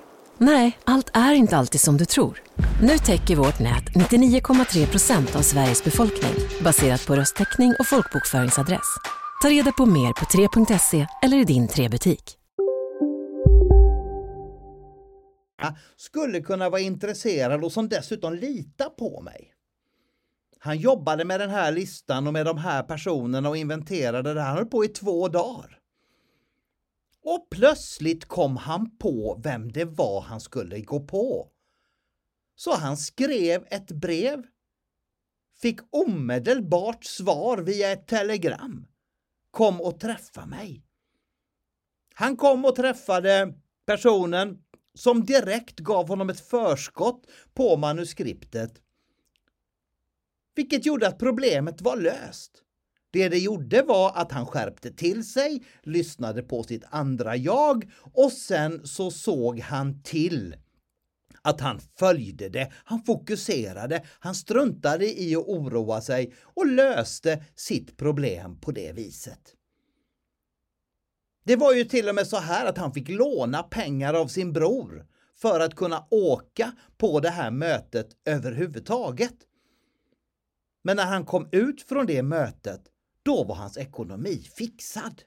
Nej, 0.43 0.77
allt 0.83 1.09
är 1.13 1.33
inte 1.33 1.57
alltid 1.57 1.81
som 1.81 1.97
du 1.97 2.05
tror. 2.05 2.41
Nu 2.81 2.97
täcker 2.97 3.35
vårt 3.35 3.59
nät 3.59 3.83
99,3 3.83 4.91
procent 4.91 5.35
av 5.35 5.41
Sveriges 5.41 5.83
befolkning 5.83 6.33
baserat 6.63 7.07
på 7.07 7.15
röstteckning 7.15 7.73
och 7.79 7.87
folkbokföringsadress. 7.87 8.95
Ta 9.41 9.49
reda 9.49 9.71
på 9.71 9.85
mer 9.85 10.13
på 10.13 10.25
3.se 10.25 11.07
eller 11.23 11.37
i 11.37 11.43
din 11.43 11.67
3-butik. 11.67 12.37
skulle 15.97 16.41
kunna 16.41 16.69
vara 16.69 16.81
intresserad 16.81 17.63
och 17.63 17.71
som 17.71 17.89
dessutom 17.89 18.33
litar 18.33 18.89
på 18.89 19.21
mig. 19.21 19.53
Han 20.59 20.77
jobbade 20.77 21.25
med 21.25 21.39
den 21.39 21.49
här 21.49 21.71
listan 21.71 22.27
och 22.27 22.33
med 22.33 22.45
de 22.45 22.57
här 22.57 22.83
personerna 22.83 23.49
och 23.49 23.57
inventerade 23.57 24.33
det. 24.33 24.41
Han 24.41 24.55
höll 24.55 24.65
på 24.65 24.85
i 24.85 24.87
två 24.87 25.27
dagar. 25.27 25.80
Och 27.23 27.47
plötsligt 27.49 28.25
kom 28.25 28.57
han 28.57 28.97
på 28.97 29.41
vem 29.43 29.71
det 29.71 29.85
var 29.85 30.21
han 30.21 30.41
skulle 30.41 30.81
gå 30.81 30.99
på. 30.99 31.51
Så 32.55 32.75
han 32.75 32.97
skrev 32.97 33.67
ett 33.69 33.91
brev, 33.91 34.43
fick 35.61 35.79
omedelbart 35.89 37.03
svar 37.03 37.57
via 37.57 37.91
ett 37.91 38.07
telegram. 38.07 38.87
Kom 39.51 39.81
och 39.81 39.99
träffa 39.99 40.45
mig. 40.45 40.83
Han 42.13 42.37
kom 42.37 42.65
och 42.65 42.75
träffade 42.75 43.53
personen 43.85 44.63
som 44.93 45.25
direkt 45.25 45.79
gav 45.79 46.07
honom 46.07 46.29
ett 46.29 46.39
förskott 46.39 47.27
på 47.53 47.77
manuskriptet. 47.77 48.81
Vilket 50.55 50.85
gjorde 50.85 51.07
att 51.07 51.19
problemet 51.19 51.81
var 51.81 51.97
löst. 51.97 52.63
Det 53.11 53.29
det 53.29 53.39
gjorde 53.39 53.81
var 53.81 54.11
att 54.15 54.31
han 54.31 54.45
skärpte 54.45 54.91
till 54.91 55.25
sig, 55.25 55.63
lyssnade 55.83 56.43
på 56.43 56.63
sitt 56.63 56.83
andra 56.89 57.35
jag 57.35 57.91
och 58.13 58.31
sen 58.31 58.87
så 58.87 59.11
såg 59.11 59.59
han 59.59 60.03
till 60.03 60.55
att 61.41 61.61
han 61.61 61.79
följde 61.79 62.49
det, 62.49 62.71
han 62.73 63.03
fokuserade, 63.03 64.05
han 64.19 64.35
struntade 64.35 65.21
i 65.21 65.35
att 65.35 65.47
oroa 65.47 66.01
sig 66.01 66.33
och 66.43 66.67
löste 66.67 67.43
sitt 67.55 67.97
problem 67.97 68.59
på 68.59 68.71
det 68.71 68.91
viset. 68.91 69.55
Det 71.43 71.55
var 71.55 71.73
ju 71.73 71.83
till 71.83 72.09
och 72.09 72.15
med 72.15 72.27
så 72.27 72.37
här 72.37 72.65
att 72.65 72.77
han 72.77 72.93
fick 72.93 73.09
låna 73.09 73.63
pengar 73.63 74.13
av 74.13 74.27
sin 74.27 74.53
bror 74.53 75.05
för 75.35 75.59
att 75.59 75.75
kunna 75.75 76.07
åka 76.11 76.71
på 76.97 77.19
det 77.19 77.29
här 77.29 77.51
mötet 77.51 78.07
överhuvudtaget. 78.25 79.35
Men 80.83 80.97
när 80.97 81.05
han 81.05 81.25
kom 81.25 81.49
ut 81.51 81.81
från 81.81 82.05
det 82.05 82.23
mötet, 82.23 82.90
då 83.23 83.43
var 83.43 83.55
hans 83.55 83.77
ekonomi 83.77 84.49
fixad. 84.57 85.23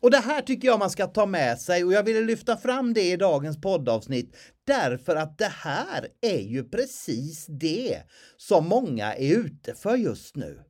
Och 0.00 0.10
det 0.10 0.18
här 0.18 0.42
tycker 0.42 0.68
jag 0.68 0.78
man 0.78 0.90
ska 0.90 1.06
ta 1.06 1.26
med 1.26 1.60
sig 1.60 1.84
och 1.84 1.92
jag 1.92 2.02
ville 2.02 2.20
lyfta 2.20 2.56
fram 2.56 2.94
det 2.94 3.12
i 3.12 3.16
dagens 3.16 3.60
poddavsnitt 3.60 4.36
därför 4.64 5.16
att 5.16 5.38
det 5.38 5.52
här 5.52 6.08
är 6.20 6.40
ju 6.40 6.68
precis 6.68 7.46
det 7.48 8.02
som 8.36 8.68
många 8.68 9.14
är 9.14 9.36
ute 9.36 9.74
för 9.74 9.96
just 9.96 10.36
nu. 10.36 10.64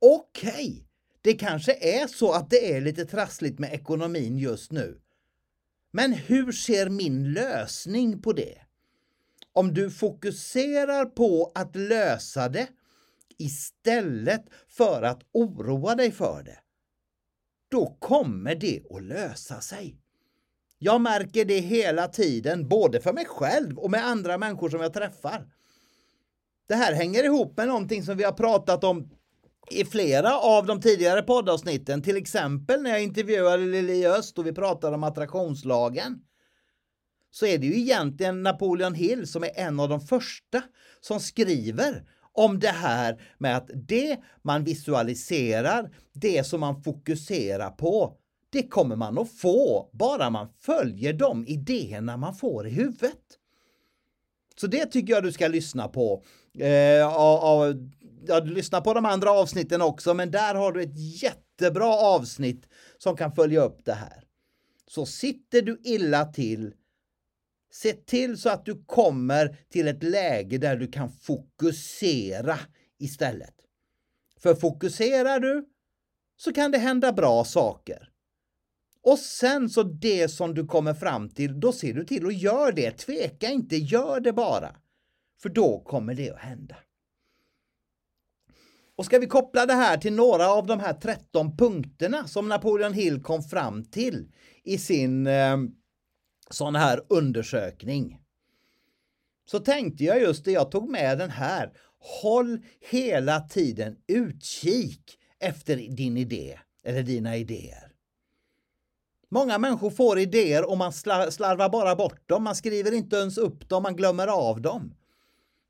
Okej, 0.00 0.50
okay, 0.50 0.84
det 1.22 1.32
kanske 1.32 1.74
är 1.74 2.06
så 2.06 2.32
att 2.32 2.50
det 2.50 2.72
är 2.72 2.80
lite 2.80 3.04
trassligt 3.04 3.58
med 3.58 3.72
ekonomin 3.74 4.38
just 4.38 4.72
nu. 4.72 5.00
Men 5.92 6.12
hur 6.12 6.52
ser 6.52 6.88
min 6.88 7.32
lösning 7.32 8.22
på 8.22 8.32
det? 8.32 8.58
Om 9.52 9.74
du 9.74 9.90
fokuserar 9.90 11.04
på 11.04 11.52
att 11.54 11.76
lösa 11.76 12.48
det 12.48 12.68
istället 13.40 14.44
för 14.68 15.02
att 15.02 15.22
oroa 15.32 15.94
dig 15.94 16.12
för 16.12 16.42
det, 16.42 16.58
då 17.70 17.96
kommer 17.98 18.54
det 18.54 18.82
att 18.90 19.02
lösa 19.02 19.60
sig. 19.60 19.96
Jag 20.78 21.00
märker 21.00 21.44
det 21.44 21.60
hela 21.60 22.08
tiden, 22.08 22.68
både 22.68 23.00
för 23.00 23.12
mig 23.12 23.24
själv 23.24 23.78
och 23.78 23.90
med 23.90 24.06
andra 24.06 24.38
människor 24.38 24.70
som 24.70 24.80
jag 24.80 24.92
träffar. 24.92 25.46
Det 26.68 26.74
här 26.74 26.92
hänger 26.94 27.24
ihop 27.24 27.56
med 27.56 27.68
någonting 27.68 28.02
som 28.02 28.16
vi 28.16 28.24
har 28.24 28.32
pratat 28.32 28.84
om 28.84 29.10
i 29.70 29.84
flera 29.84 30.38
av 30.38 30.66
de 30.66 30.80
tidigare 30.80 31.22
poddavsnitten, 31.22 32.02
till 32.02 32.16
exempel 32.16 32.82
när 32.82 32.90
jag 32.90 33.02
intervjuade 33.02 33.66
Lili 33.66 34.06
Öst 34.06 34.38
och 34.38 34.46
vi 34.46 34.52
pratade 34.52 34.94
om 34.94 35.04
attraktionslagen, 35.04 36.20
så 37.30 37.46
är 37.46 37.58
det 37.58 37.66
ju 37.66 37.80
egentligen 37.80 38.42
Napoleon 38.42 38.94
Hill 38.94 39.26
som 39.26 39.44
är 39.44 39.50
en 39.54 39.80
av 39.80 39.88
de 39.88 40.00
första 40.00 40.62
som 41.00 41.20
skriver 41.20 42.04
om 42.32 42.58
det 42.58 42.68
här 42.68 43.22
med 43.38 43.56
att 43.56 43.70
det 43.74 44.20
man 44.42 44.64
visualiserar, 44.64 45.90
det 46.12 46.46
som 46.46 46.60
man 46.60 46.82
fokuserar 46.82 47.70
på, 47.70 48.16
det 48.50 48.62
kommer 48.62 48.96
man 48.96 49.18
att 49.18 49.32
få 49.32 49.90
bara 49.92 50.30
man 50.30 50.48
följer 50.60 51.12
de 51.12 51.46
idéerna 51.46 52.16
man 52.16 52.34
får 52.34 52.66
i 52.66 52.70
huvudet. 52.70 53.38
Så 54.60 54.66
det 54.66 54.86
tycker 54.86 55.12
jag 55.12 55.22
du 55.22 55.32
ska 55.32 55.48
lyssna 55.48 55.88
på. 55.88 56.22
Eh, 56.58 57.16
och, 57.16 57.58
och, 57.58 57.74
ja, 58.26 58.40
lyssna 58.40 58.80
på 58.80 58.94
de 58.94 59.04
andra 59.04 59.30
avsnitten 59.30 59.82
också, 59.82 60.14
men 60.14 60.30
där 60.30 60.54
har 60.54 60.72
du 60.72 60.82
ett 60.82 61.22
jättebra 61.22 61.94
avsnitt 61.94 62.66
som 62.98 63.16
kan 63.16 63.32
följa 63.32 63.60
upp 63.60 63.84
det 63.84 63.92
här. 63.92 64.24
Så 64.88 65.06
sitter 65.06 65.62
du 65.62 65.80
illa 65.84 66.24
till, 66.24 66.72
se 67.70 67.92
till 67.92 68.38
så 68.38 68.48
att 68.48 68.64
du 68.64 68.84
kommer 68.86 69.56
till 69.68 69.88
ett 69.88 70.02
läge 70.02 70.58
där 70.58 70.76
du 70.76 70.86
kan 70.86 71.10
fokusera 71.10 72.58
istället. 72.98 73.54
För 74.38 74.54
fokuserar 74.54 75.40
du 75.40 75.68
så 76.36 76.52
kan 76.52 76.70
det 76.70 76.78
hända 76.78 77.12
bra 77.12 77.44
saker. 77.44 78.10
Och 79.02 79.18
sen 79.18 79.68
så 79.68 79.82
det 79.82 80.28
som 80.28 80.54
du 80.54 80.66
kommer 80.66 80.94
fram 80.94 81.28
till, 81.28 81.60
då 81.60 81.72
ser 81.72 81.94
du 81.94 82.04
till 82.04 82.26
att 82.26 82.38
göra 82.38 82.72
det. 82.72 82.90
Tveka 82.90 83.48
inte, 83.48 83.76
gör 83.76 84.20
det 84.20 84.32
bara. 84.32 84.76
För 85.42 85.48
då 85.48 85.80
kommer 85.80 86.14
det 86.14 86.30
att 86.30 86.38
hända. 86.38 86.76
Och 88.96 89.04
ska 89.04 89.18
vi 89.18 89.26
koppla 89.26 89.66
det 89.66 89.74
här 89.74 89.96
till 89.96 90.12
några 90.12 90.50
av 90.50 90.66
de 90.66 90.80
här 90.80 90.92
13 90.92 91.56
punkterna 91.56 92.26
som 92.26 92.48
Napoleon 92.48 92.92
Hill 92.92 93.22
kom 93.22 93.42
fram 93.42 93.84
till 93.84 94.32
i 94.64 94.78
sin 94.78 95.26
eh, 95.26 95.56
sån 96.50 96.74
här 96.74 97.00
undersökning. 97.08 98.20
Så 99.50 99.58
tänkte 99.58 100.04
jag 100.04 100.20
just 100.20 100.44
det, 100.44 100.52
jag 100.52 100.70
tog 100.70 100.90
med 100.90 101.18
den 101.18 101.30
här. 101.30 101.72
Håll 102.22 102.58
hela 102.90 103.40
tiden 103.40 103.96
utkik 104.08 105.18
efter 105.40 105.76
din 105.76 106.16
idé 106.16 106.58
eller 106.84 107.02
dina 107.02 107.36
idéer. 107.36 107.92
Många 109.30 109.58
människor 109.58 109.90
får 109.90 110.18
idéer 110.18 110.70
och 110.70 110.78
man 110.78 110.92
slarvar 110.92 111.68
bara 111.68 111.96
bort 111.96 112.28
dem. 112.28 112.44
Man 112.44 112.56
skriver 112.56 112.92
inte 112.92 113.16
ens 113.16 113.38
upp 113.38 113.68
dem, 113.68 113.82
man 113.82 113.96
glömmer 113.96 114.26
av 114.26 114.60
dem. 114.60 114.94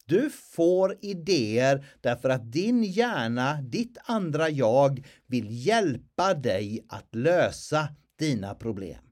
Du 0.05 0.31
får 0.31 0.97
idéer 1.01 1.87
därför 2.01 2.29
att 2.29 2.53
din 2.53 2.85
hjärna, 2.85 3.63
ditt 3.63 3.99
andra 4.05 4.49
jag, 4.51 5.07
vill 5.27 5.67
hjälpa 5.67 6.35
dig 6.35 6.87
att 6.89 7.15
lösa 7.15 7.89
dina 8.19 8.55
problem. 8.55 9.10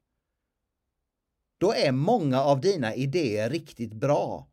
Då 1.59 1.73
är 1.73 1.93
många 1.93 2.43
av 2.43 2.61
dina 2.61 2.95
idéer 2.95 3.51
riktigt 3.51 3.93
bra. 3.93 4.49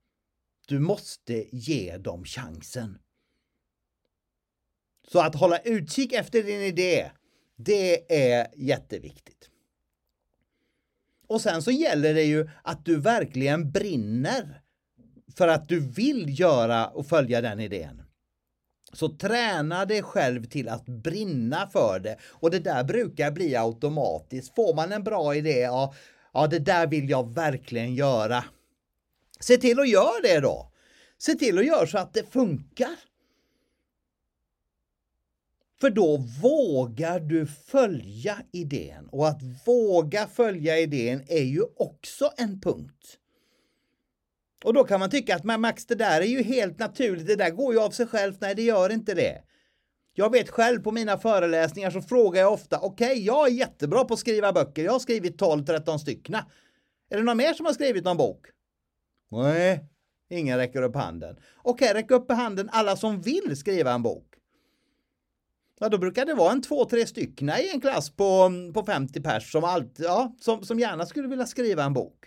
Du 0.68 0.80
måste 0.80 1.46
ge 1.56 1.98
dem 1.98 2.26
chansen. 2.26 2.98
Så 5.08 5.20
att 5.20 5.36
hålla 5.36 5.60
utkik 5.60 6.14
efter 6.14 6.44
din 6.44 6.62
idé, 6.62 7.12
det 7.56 8.14
är 8.30 8.48
jätteviktigt. 8.56 9.50
Och 11.28 11.42
sen 11.42 11.62
så 11.62 11.72
gäller 11.72 12.14
det 12.14 12.24
ju 12.24 12.50
att 12.64 12.86
du 12.86 13.00
verkligen 13.00 13.72
brinner 13.72 14.62
för 15.36 15.48
att 15.48 15.70
du 15.70 15.80
vill 15.80 16.40
göra 16.40 16.88
och 16.88 17.08
följa 17.08 17.42
den 17.42 17.60
idén. 17.60 18.02
Så 18.94 19.10
träna 19.10 19.86
dig 19.86 20.04
själv 20.04 20.46
till 20.46 20.70
att 20.70 20.86
brinna 20.86 21.68
för 21.68 22.00
det 22.00 22.18
och 22.24 22.52
det 22.52 22.60
där 22.60 22.84
brukar 22.84 23.32
bli 23.32 23.56
automatiskt. 23.56 24.56
Får 24.56 24.76
man 24.76 24.92
en 24.92 25.04
bra 25.04 25.36
idé, 25.36 25.60
ja, 25.60 25.94
ja 26.36 26.48
det 26.48 26.60
där 26.60 26.88
vill 26.88 27.10
jag 27.10 27.34
verkligen 27.34 27.96
göra. 27.96 28.44
Se 29.40 29.58
till 29.58 29.80
att 29.80 29.90
göra 29.90 30.22
det 30.24 30.40
då. 30.40 30.72
Se 31.18 31.34
till 31.34 31.58
att 31.58 31.66
göra 31.66 31.88
så 31.88 31.98
att 31.98 32.14
det 32.14 32.32
funkar. 32.32 32.96
För 35.82 35.90
då 35.90 36.18
vågar 36.42 37.20
du 37.20 37.46
följa 37.46 38.38
idén 38.52 39.08
och 39.12 39.28
att 39.28 39.42
våga 39.66 40.28
följa 40.28 40.80
idén 40.80 41.24
är 41.28 41.44
ju 41.44 41.62
också 41.76 42.32
en 42.38 42.62
punkt. 42.62 43.18
Och 44.64 44.74
då 44.74 44.84
kan 44.84 45.00
man 45.00 45.10
tycka 45.10 45.36
att 45.36 45.44
men 45.44 45.62
Max, 45.62 45.86
det 45.86 45.96
där 45.96 46.22
är 46.22 46.26
ju 46.26 46.44
helt 46.44 46.80
naturligt, 46.80 47.28
det 47.28 47.36
där 47.36 47.50
går 47.50 47.74
ju 47.74 47.80
av 47.80 47.92
sig 47.92 48.08
självt. 48.08 48.42
Nej, 48.42 48.56
det 48.56 48.62
gör 48.62 48.90
inte 48.90 49.14
det. 49.14 49.44
Jag 50.18 50.32
vet 50.32 50.50
själv 50.50 50.84
på 50.84 50.92
mina 50.92 51.18
föreläsningar 51.18 51.90
så 51.90 52.02
frågar 52.02 52.42
jag 52.42 52.54
ofta, 52.54 52.80
okej, 52.80 53.12
okay, 53.12 53.24
jag 53.24 53.48
är 53.48 53.52
jättebra 53.52 54.06
på 54.06 54.14
att 54.14 54.20
skriva 54.20 54.54
böcker, 54.54 54.84
jag 54.84 54.92
har 54.92 55.00
skrivit 55.00 55.42
12-13 55.42 55.98
styckna. 55.98 56.46
Är 57.10 57.18
det 57.18 57.24
någon 57.24 57.38
mer 57.38 57.54
som 57.54 57.66
har 57.66 57.74
skrivit 57.74 58.06
någon 58.06 58.18
bok? 58.18 58.46
Nej, 59.32 59.86
ingen 60.30 60.58
räcker 60.58 60.82
upp 60.82 60.96
handen. 60.96 61.36
Okej, 61.58 61.90
okay, 61.90 62.02
räck 62.02 62.12
upp 62.12 62.32
handen 62.32 62.70
alla 62.72 62.96
som 62.96 63.22
vill 63.22 63.58
skriva 63.58 63.92
en 63.92 64.04
bok. 64.04 64.36
Ja, 65.80 65.90
då 65.90 65.98
brukar 65.98 66.26
det 66.26 66.34
vara 66.34 66.52
en 66.52 66.62
två, 66.62 66.86
tre 66.86 67.06
stycken 67.06 67.50
i 67.50 67.70
en 67.74 67.82
klass 67.82 68.10
på, 68.10 68.52
på 68.74 68.84
50 68.84 69.22
pers 69.22 69.52
som, 69.52 69.64
alltid, 69.64 70.06
ja, 70.06 70.36
som, 70.40 70.64
som 70.64 70.80
gärna 70.80 71.06
skulle 71.06 71.28
vilja 71.28 71.46
skriva 71.46 71.84
en 71.84 71.94
bok. 71.94 72.26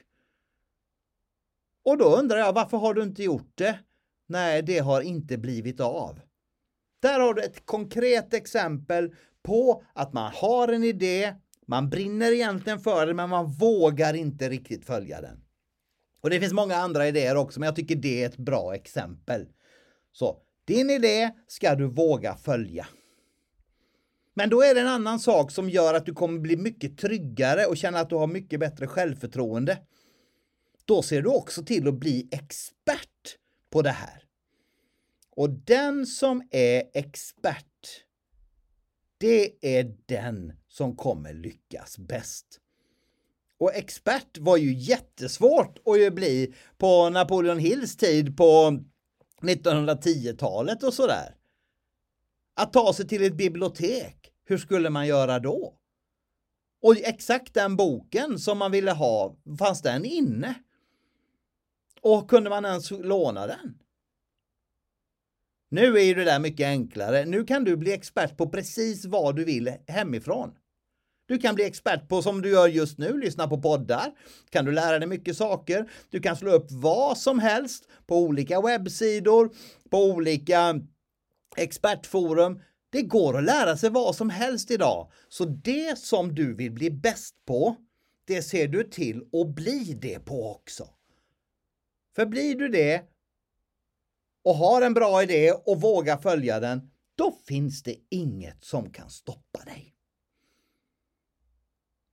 Och 1.85 1.99
då 1.99 2.17
undrar 2.17 2.39
jag, 2.39 2.53
varför 2.53 2.77
har 2.77 2.95
du 2.95 3.03
inte 3.03 3.23
gjort 3.23 3.53
det? 3.55 3.79
Nej, 4.27 4.63
det 4.63 4.79
har 4.79 5.01
inte 5.01 5.39
blivit 5.39 5.81
av. 5.81 6.21
Där 7.01 7.21
har 7.21 7.35
du 7.35 7.43
ett 7.43 7.67
konkret 7.67 8.35
exempel 8.35 9.15
på 9.43 9.85
att 9.93 10.13
man 10.13 10.33
har 10.35 10.69
en 10.69 10.85
idé, 10.85 11.35
man 11.67 11.91
brinner 11.91 12.33
egentligen 12.33 12.81
för 12.81 13.07
den, 13.07 13.17
men 13.17 13.31
man 13.31 13.53
vågar 13.53 14.15
inte 14.15 14.49
riktigt 14.49 14.87
följa 14.87 15.21
den. 15.21 15.45
Och 16.21 16.31
det 16.31 16.41
finns 16.41 16.53
många 16.53 16.77
andra 16.77 17.09
idéer 17.09 17.37
också, 17.37 17.61
men 17.61 17.67
jag 17.67 17.77
tycker 17.77 17.97
det 17.97 18.23
är 18.23 18.27
ett 18.27 18.37
bra 18.37 18.75
exempel. 18.75 19.47
Så 20.13 20.39
din 20.65 20.91
idé 20.91 21.31
ska 21.47 21.75
du 21.75 21.87
våga 21.87 22.37
följa. 22.37 22.87
Men 24.35 24.51
då 24.51 24.63
är 24.63 24.75
det 24.75 24.81
en 24.81 24.89
annan 24.89 25.21
sak 25.21 25.51
som 25.51 25.71
gör 25.71 25.95
att 25.95 26.07
du 26.07 26.15
kommer 26.15 26.39
bli 26.39 26.57
mycket 26.57 26.99
tryggare 26.99 27.67
och 27.67 27.77
känna 27.77 28.01
att 28.01 28.11
du 28.11 28.17
har 28.17 28.27
mycket 28.27 28.61
bättre 28.61 28.87
självförtroende. 28.87 29.79
Då 30.85 31.03
ser 31.03 31.23
du 31.23 31.29
också 31.29 31.65
till 31.65 31.89
att 31.89 31.95
bli 31.95 32.29
expert 32.31 33.39
på 33.71 33.83
det 33.83 33.91
här. 33.91 34.28
Och 35.39 35.51
den 35.51 36.07
som 36.07 36.43
är 36.51 36.83
expert, 36.95 38.05
det 39.19 39.77
är 39.79 39.97
den 40.07 40.53
som 40.69 40.97
kommer 40.97 41.33
lyckas 41.33 41.99
bäst. 41.99 42.61
Och 43.59 43.75
expert 43.75 44.39
var 44.39 44.57
ju 44.57 44.75
jättesvårt 44.75 45.79
att 45.79 46.15
bli 46.15 46.55
på 46.79 47.11
Napoleon 47.11 47.59
Hills 47.59 47.97
tid 47.97 48.37
på 48.37 48.81
1910-talet 49.43 50.83
och 50.83 50.95
sådär. 50.95 51.37
Att 52.55 52.73
ta 52.73 52.93
sig 52.93 53.09
till 53.09 53.23
ett 53.23 53.37
bibliotek, 53.37 54.33
hur 54.45 54.59
skulle 54.59 54.91
man 54.91 55.07
göra 55.07 55.39
då? 55.39 55.79
Och 56.83 56.97
exakt 56.97 57.55
den 57.55 57.77
boken 57.77 58.39
som 58.39 58.59
man 58.59 58.73
ville 58.73 58.93
ha, 58.93 59.37
fanns 59.59 59.83
den 59.83 60.05
inne? 60.05 60.55
Och 62.01 62.31
kunde 62.31 62.51
man 62.51 62.65
ens 62.65 62.91
låna 62.91 63.47
den? 63.47 63.79
Nu 65.71 65.99
är 65.99 66.03
ju 66.03 66.15
det 66.15 66.25
där 66.25 66.39
mycket 66.39 66.67
enklare. 66.67 67.25
Nu 67.25 67.45
kan 67.45 67.65
du 67.65 67.77
bli 67.77 67.93
expert 67.93 68.37
på 68.37 68.49
precis 68.49 69.05
vad 69.05 69.37
du 69.37 69.45
vill 69.45 69.73
hemifrån. 69.87 70.51
Du 71.27 71.39
kan 71.39 71.55
bli 71.55 71.65
expert 71.65 72.09
på, 72.09 72.23
som 72.23 72.43
du 72.43 72.51
gör 72.51 72.69
just 72.69 72.99
nu, 72.99 73.19
lyssna 73.19 73.49
på 73.49 73.63
poddar. 73.63 74.13
Kan 74.51 74.65
du 74.65 74.73
lära 74.73 74.99
dig 74.99 75.09
mycket 75.09 75.37
saker. 75.37 75.91
Du 76.11 76.21
kan 76.21 76.37
slå 76.37 76.51
upp 76.51 76.67
vad 76.71 77.19
som 77.19 77.39
helst 77.39 77.89
på 78.07 78.19
olika 78.19 78.61
webbsidor, 78.61 79.51
på 79.91 80.05
olika 80.05 80.81
expertforum. 81.57 82.63
Det 82.91 83.03
går 83.03 83.39
att 83.39 83.45
lära 83.45 83.77
sig 83.77 83.91
vad 83.91 84.15
som 84.15 84.31
helst 84.31 84.71
idag. 84.71 85.11
Så 85.29 85.45
det 85.45 85.99
som 85.99 86.35
du 86.35 86.55
vill 86.55 86.73
bli 86.73 86.91
bäst 86.91 87.35
på, 87.47 87.77
det 88.25 88.43
ser 88.43 88.69
du 88.69 88.85
till 88.85 89.23
att 89.33 89.49
bli 89.55 89.99
det 90.01 90.25
på 90.25 90.53
också. 90.53 90.89
För 92.17 92.27
blir 92.27 92.55
du 92.55 92.69
det 92.69 93.03
och 94.49 94.55
har 94.55 94.83
en 94.83 94.95
bra 94.95 95.23
idé 95.23 95.53
och 95.53 95.81
vågar 95.81 96.17
följa 96.17 96.61
den, 96.61 96.91
då 97.15 97.33
finns 97.47 97.83
det 97.83 97.97
inget 98.11 98.65
som 98.65 98.91
kan 98.91 99.11
stoppa 99.11 99.65
dig. 99.65 99.95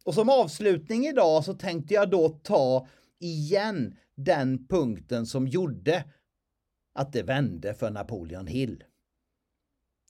Och 0.06 0.13
som 0.13 0.30
avslutning 0.30 1.06
idag 1.06 1.45
så 1.45 1.54
tänkte 1.54 1.93
jag 1.93 2.10
då 2.10 2.30
ta 2.30 2.88
igen 3.19 3.98
den 4.15 4.67
punkten 4.67 5.26
som 5.26 5.48
gjorde 5.48 6.04
att 6.93 7.13
det 7.13 7.24
vände 7.24 7.74
för 7.74 7.91
Napoleon 7.91 8.48
Hill. 8.48 8.84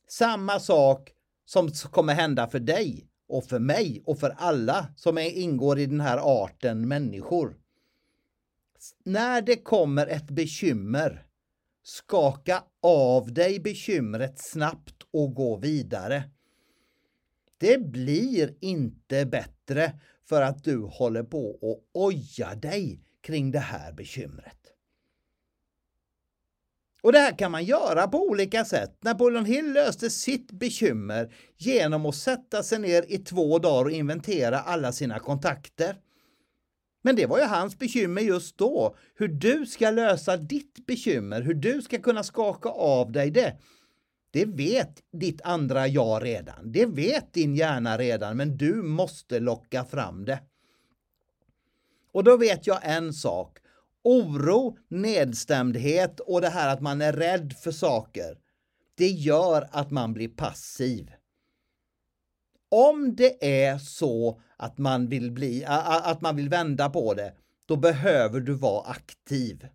Samma 0.08 0.60
sak 0.60 1.14
som 1.46 1.70
kommer 1.72 2.14
hända 2.14 2.48
för 2.48 2.60
dig 2.60 3.08
och 3.28 3.46
för 3.46 3.60
mig 3.60 4.02
och 4.06 4.20
för 4.20 4.30
alla 4.30 4.88
som 4.96 5.18
ingår 5.18 5.80
i 5.80 5.86
den 5.86 6.02
här 6.02 6.44
arten 6.44 6.88
människor. 6.88 7.58
När 9.04 9.42
det 9.42 9.56
kommer 9.56 10.08
ett 10.08 10.28
bekymmer, 10.28 11.26
skaka 11.88 12.63
av 12.82 13.34
dig 13.34 13.60
bekymret 13.60 14.39
snabbt 14.39 15.04
och 15.12 15.34
gå 15.36 15.58
vidare. 15.58 16.24
Det 17.58 17.78
blir 17.78 18.56
inte 18.62 19.26
bättre 19.26 20.00
för 20.30 20.41
att 20.41 20.63
du 20.63 20.78
håller 20.78 21.24
på 21.24 21.52
och 21.62 21.86
oja 21.93 22.56
dig 22.56 23.02
kring 23.21 23.52
det 23.52 23.60
här 23.60 23.93
bekymret. 23.93 24.58
Och 27.02 27.12
det 27.12 27.19
här 27.19 27.38
kan 27.38 27.52
man 27.52 27.63
göra 27.63 28.08
på 28.08 28.28
olika 28.28 28.65
sätt. 28.65 28.98
Napoleon 29.04 29.45
Hill 29.45 29.74
löste 29.74 30.10
sitt 30.10 30.52
bekymmer 30.52 31.34
genom 31.58 32.06
att 32.06 32.15
sätta 32.15 32.63
sig 32.63 32.80
ner 32.80 33.06
i 33.08 33.17
två 33.17 33.60
dagar 33.60 33.86
och 33.86 33.91
inventera 33.91 34.60
alla 34.60 34.91
sina 34.91 35.19
kontakter. 35.19 35.98
Men 37.06 37.15
det 37.15 37.26
var 37.26 37.38
ju 37.39 37.44
hans 37.44 37.80
bekymmer 37.80 38.22
just 38.22 38.58
då. 38.58 38.96
Hur 39.15 39.28
du 39.28 39.65
ska 39.65 39.91
lösa 39.91 40.38
ditt 40.38 40.86
bekymmer, 40.86 41.41
hur 41.41 41.54
du 41.54 41.82
ska 41.82 42.00
kunna 42.00 42.24
skaka 42.24 42.70
av 42.70 43.12
dig 43.12 43.32
det. 43.32 43.58
Det 44.32 44.46
vet 44.46 45.04
ditt 45.12 45.41
andra 45.41 45.88
jag 45.88 46.26
redan. 46.26 46.72
Det 46.72 46.86
vet 46.86 47.34
din 47.34 47.56
hjärna 47.56 47.98
redan, 47.98 48.38
men 48.38 48.58
du 48.58 48.74
måste 48.74 49.39
locka 49.39 49.86
fram 49.86 50.26
det. 50.26 50.39
Och 52.12 52.24
då 52.24 52.38
vet 52.38 52.68
jag 52.68 52.80
en 52.84 53.13
sak. 53.13 53.58
Oro, 54.04 54.78
nedstämdhet 54.88 56.20
och 56.20 56.41
det 56.41 56.50
här 56.50 56.74
att 56.74 56.82
man 56.82 57.02
är 57.02 57.13
rädd 57.13 57.54
för 57.63 57.72
saker. 57.72 58.38
Det 58.96 59.08
gör 59.08 59.68
att 59.72 59.91
man 59.91 60.13
blir 60.13 60.30
passiv. 60.30 61.12
Om 62.71 63.15
det 63.15 63.65
är 63.65 63.78
så 63.78 64.41
att 64.58 64.78
man 64.78 65.10
vill, 65.10 65.32
bli, 65.32 65.65
att 65.67 66.21
man 66.21 66.36
vill 66.36 66.49
vända 66.49 66.89
på 66.89 67.13
det, 67.13 67.34
då 67.65 67.75
behöver 67.75 68.39
du 68.39 68.54
vara 68.54 68.89
aktiv. 68.89 69.67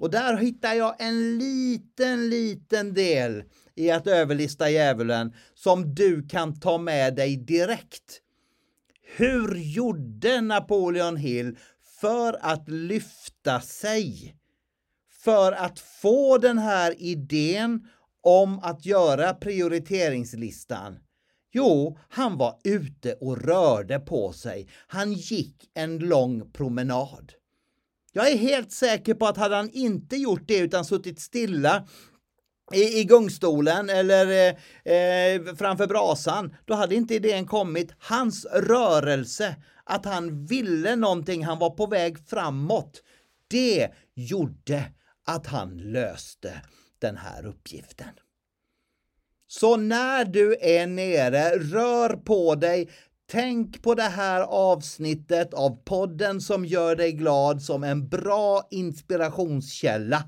Och 0.00 0.10
där 0.10 0.36
hittar 0.36 0.74
jag 0.74 0.96
en 0.98 1.38
liten, 1.38 2.30
liten 2.30 2.94
del 2.94 3.44
i 3.74 3.90
att 3.90 4.06
överlista 4.06 4.70
djävulen 4.70 5.34
som 5.54 5.94
du 5.94 6.28
kan 6.28 6.60
ta 6.60 6.78
med 6.78 7.16
dig 7.16 7.36
direkt. 7.36 8.20
Hur 9.16 9.54
gjorde 9.54 10.40
Napoleon 10.40 11.16
Hill 11.16 11.58
för 12.00 12.38
att 12.40 12.68
lyfta 12.68 13.60
sig? 13.60 14.36
För 15.24 15.52
att 15.52 15.78
få 15.78 16.38
den 16.38 16.58
här 16.58 16.94
idén 16.98 17.88
om 18.22 18.58
att 18.58 18.86
göra 18.86 19.34
prioriteringslistan? 19.34 20.98
Jo, 21.52 21.98
han 22.08 22.36
var 22.36 22.58
ute 22.64 23.12
och 23.12 23.42
rörde 23.42 24.00
på 24.00 24.32
sig. 24.32 24.68
Han 24.86 25.12
gick 25.12 25.70
en 25.74 25.98
lång 25.98 26.50
promenad. 26.50 27.32
Jag 28.12 28.30
är 28.30 28.36
helt 28.36 28.72
säker 28.72 29.14
på 29.14 29.26
att 29.26 29.36
hade 29.36 29.56
han 29.56 29.70
inte 29.70 30.16
gjort 30.16 30.42
det 30.46 30.58
utan 30.58 30.84
suttit 30.84 31.20
stilla 31.20 31.88
i, 32.72 33.00
i 33.00 33.04
gungstolen 33.04 33.90
eller 33.90 34.26
eh, 34.26 34.94
eh, 34.94 35.54
framför 35.54 35.86
brasan, 35.86 36.54
då 36.64 36.74
hade 36.74 36.94
inte 36.94 37.14
idén 37.14 37.46
kommit. 37.46 37.92
Hans 37.98 38.44
rörelse, 38.44 39.56
att 39.84 40.04
han 40.04 40.46
ville 40.46 40.96
någonting, 40.96 41.44
han 41.44 41.58
var 41.58 41.70
på 41.70 41.86
väg 41.86 42.28
framåt, 42.28 43.02
det 43.48 43.88
gjorde 44.14 44.84
att 45.26 45.46
han 45.46 45.76
löste 45.76 46.62
den 46.98 47.16
här 47.16 47.46
uppgiften. 47.46 48.08
Så 49.52 49.76
när 49.76 50.24
du 50.24 50.56
är 50.60 50.86
nere, 50.86 51.58
rör 51.58 52.16
på 52.16 52.54
dig, 52.54 52.88
Tänk 53.30 53.82
på 53.82 53.94
det 53.94 54.02
här 54.02 54.40
avsnittet 54.40 55.54
av 55.54 55.84
podden 55.84 56.40
som 56.40 56.64
gör 56.64 56.96
dig 56.96 57.12
glad 57.12 57.62
som 57.62 57.84
en 57.84 58.08
bra 58.08 58.68
inspirationskälla. 58.70 60.22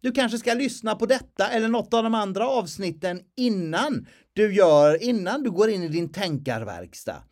Du 0.00 0.12
kanske 0.12 0.38
ska 0.38 0.54
lyssna 0.54 0.94
på 0.94 1.06
detta 1.06 1.48
eller 1.48 1.68
något 1.68 1.94
av 1.94 2.02
de 2.02 2.14
andra 2.14 2.48
avsnitten 2.48 3.20
innan 3.36 4.06
du 4.32 4.54
gör, 4.54 5.02
innan 5.02 5.42
du 5.42 5.50
går 5.50 5.68
in 5.68 5.82
i 5.82 5.88
din 5.88 6.12
tänkarverkstad. 6.12 7.22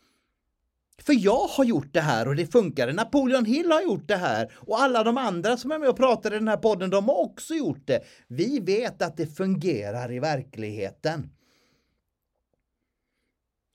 För 1.02 1.24
jag 1.24 1.46
har 1.46 1.64
gjort 1.64 1.92
det 1.92 2.00
här 2.00 2.28
och 2.28 2.36
det 2.36 2.46
funkade. 2.46 2.92
Napoleon 2.92 3.44
Hill 3.44 3.72
har 3.72 3.82
gjort 3.82 4.08
det 4.08 4.16
här 4.16 4.52
och 4.56 4.80
alla 4.80 5.04
de 5.04 5.18
andra 5.18 5.56
som 5.56 5.72
är 5.72 5.78
med 5.78 5.88
och 5.88 5.96
pratar 5.96 6.32
i 6.32 6.38
den 6.38 6.48
här 6.48 6.56
podden, 6.56 6.90
de 6.90 7.08
har 7.08 7.16
också 7.16 7.54
gjort 7.54 7.86
det. 7.86 8.00
Vi 8.28 8.60
vet 8.60 9.02
att 9.02 9.16
det 9.16 9.26
fungerar 9.26 10.12
i 10.12 10.18
verkligheten. 10.18 11.30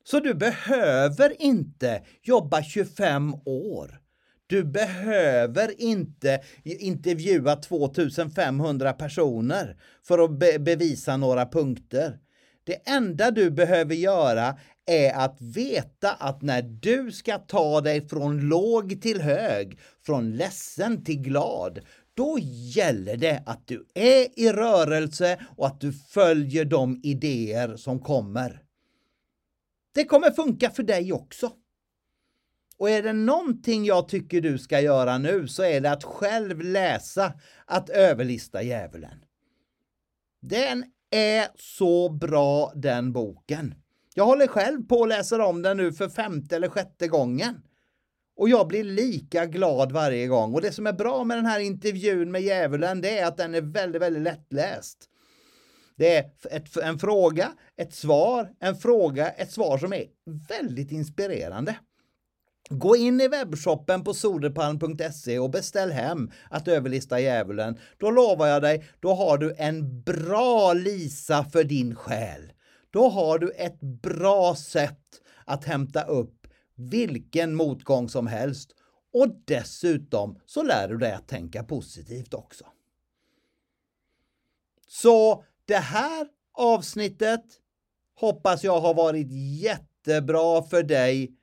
Så 0.04 0.20
du 0.20 0.34
behöver 0.34 1.42
inte 1.42 2.04
jobba 2.24 2.64
25 2.64 3.34
år. 3.46 4.02
Du 4.48 4.64
behöver 4.64 5.82
inte 5.82 6.42
intervjua 6.64 7.56
2500 7.56 8.94
personer 8.94 9.78
för 10.08 10.20
att 10.20 10.40
be 10.40 10.60
bevisa 10.60 11.18
några 11.18 11.46
punkter. 11.46 12.20
Det 12.64 12.90
enda 12.90 13.32
du 13.32 13.52
behöver 13.52 13.96
göra 13.96 14.60
är 14.92 15.14
att 15.14 15.42
veta 15.42 16.12
att 16.12 16.42
när 16.42 16.62
du 16.62 17.12
ska 17.12 17.38
ta 17.38 17.82
dig 17.82 18.08
från 18.08 18.40
låg 18.40 19.02
till 19.02 19.22
hög, 19.22 19.80
från 20.06 20.32
ledsen 20.32 21.04
till 21.04 21.22
glad, 21.22 21.80
då 22.14 22.38
gäller 22.42 23.18
det 23.18 23.44
att 23.46 23.68
du 23.68 23.86
är 23.94 24.40
i 24.40 24.52
rörelse 24.52 25.40
och 25.58 25.68
att 25.68 25.82
du 25.82 25.94
följer 25.94 26.66
de 26.66 27.00
idéer 27.04 27.76
som 27.76 28.00
kommer. 28.00 28.64
Det 29.94 30.06
kommer 30.06 30.32
funka 30.32 30.70
för 30.70 30.84
dig 30.84 31.14
också. 31.14 31.52
Och 32.78 32.90
är 32.90 33.04
det 33.04 33.14
någonting 33.14 33.86
jag 33.86 34.08
tycker 34.08 34.42
du 34.42 34.58
ska 34.58 34.80
göra 34.80 35.18
nu 35.18 35.48
så 35.48 35.64
är 35.64 35.82
det 35.82 35.92
att 35.92 36.04
själv 36.04 36.62
läsa 36.62 37.34
Att 37.66 37.90
överlista 37.90 38.64
djävulen. 38.64 39.26
Den 40.42 40.86
är 41.12 41.48
så 41.56 42.10
bra 42.10 42.72
den 42.76 43.14
boken. 43.14 43.76
Jag 44.16 44.26
håller 44.26 44.48
själv 44.48 44.88
på 44.88 45.04
att 45.04 45.10
läsa 45.10 45.46
om 45.46 45.62
den 45.62 45.78
nu 45.78 45.94
för 45.94 46.10
femte 46.10 46.56
eller 46.56 46.70
sjätte 46.70 47.08
gången. 47.08 47.62
Och 48.38 48.50
jag 48.50 48.68
blir 48.68 48.84
lika 48.84 49.46
glad 49.46 49.92
varje 49.92 50.28
gång. 50.28 50.54
Och 50.54 50.62
det 50.62 50.72
som 50.72 50.88
är 50.88 50.94
bra 50.94 51.24
med 51.24 51.38
den 51.38 51.46
här 51.46 51.60
intervjun 51.60 52.32
med 52.32 52.42
djävulen, 52.42 53.02
det 53.02 53.20
är 53.20 53.26
att 53.26 53.38
den 53.38 53.56
är 53.56 53.62
väldigt, 53.62 54.02
väldigt 54.02 54.24
lättläst. 54.24 55.08
Det 55.98 56.16
är 56.16 56.26
ett, 56.52 56.78
en 56.78 57.00
fråga, 57.00 57.52
ett 57.78 57.94
svar, 57.94 58.50
en 58.60 58.76
fråga, 58.76 59.30
ett 59.30 59.52
svar 59.52 59.78
som 59.78 59.94
är 59.94 60.06
väldigt 60.50 60.92
inspirerande. 60.92 61.76
Gå 62.70 62.96
in 62.96 63.22
i 63.22 63.28
webbshoppen 63.28 64.04
på 64.04 64.14
soderpalm.se 64.14 65.40
och 65.40 65.50
beställ 65.50 65.92
hem 65.92 66.32
att 66.50 66.68
överlista 66.68 67.20
djävulen. 67.20 67.78
Då 67.98 68.12
lovar 68.12 68.48
jag 68.48 68.62
dig, 68.62 68.86
då 69.00 69.14
har 69.14 69.38
du 69.38 69.56
en 69.58 70.02
bra 70.02 70.74
Lisa 70.74 71.44
för 71.44 71.64
din 71.64 71.96
själ. 71.96 72.52
Då 72.92 73.10
har 73.10 73.40
du 73.40 73.52
ett 73.52 73.80
bra 73.80 74.56
sätt 74.56 75.22
att 75.46 75.66
hämta 75.66 76.04
upp 76.04 76.48
vilken 76.76 77.56
motgång 77.56 78.10
som 78.10 78.28
helst 78.28 78.76
och 79.14 79.28
dessutom 79.46 80.40
så 80.46 80.64
lär 80.64 80.88
du 80.88 80.98
dig 80.98 81.14
att 81.14 81.28
tänka 81.28 81.64
positivt 81.64 82.34
också. 82.34 82.66
Så 84.88 85.44
det 85.66 85.78
här 85.78 86.28
avsnittet 86.54 87.46
hoppas 88.16 88.64
jag 88.64 88.82
har 88.82 88.94
varit 88.94 89.28
jättebra 89.62 90.64
för 90.64 90.84
dig 90.84 91.36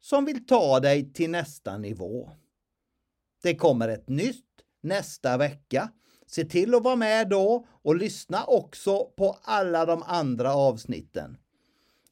som 0.00 0.24
vill 0.24 0.46
ta 0.46 0.80
dig 0.80 1.12
till 1.12 1.30
nästa 1.30 1.78
nivå. 1.78 2.30
Det 3.42 3.56
kommer 3.56 3.88
ett 3.88 4.08
nytt 4.08 4.46
nästa 4.80 5.36
vecka. 5.36 5.92
Se 6.34 6.44
till 6.44 6.74
att 6.74 6.82
vara 6.82 6.96
med 6.96 7.28
då 7.28 7.66
och 7.82 7.96
lyssna 7.96 8.44
också 8.44 9.04
på 9.04 9.38
alla 9.42 9.86
de 9.86 10.02
andra 10.02 10.54
avsnitten. 10.54 11.36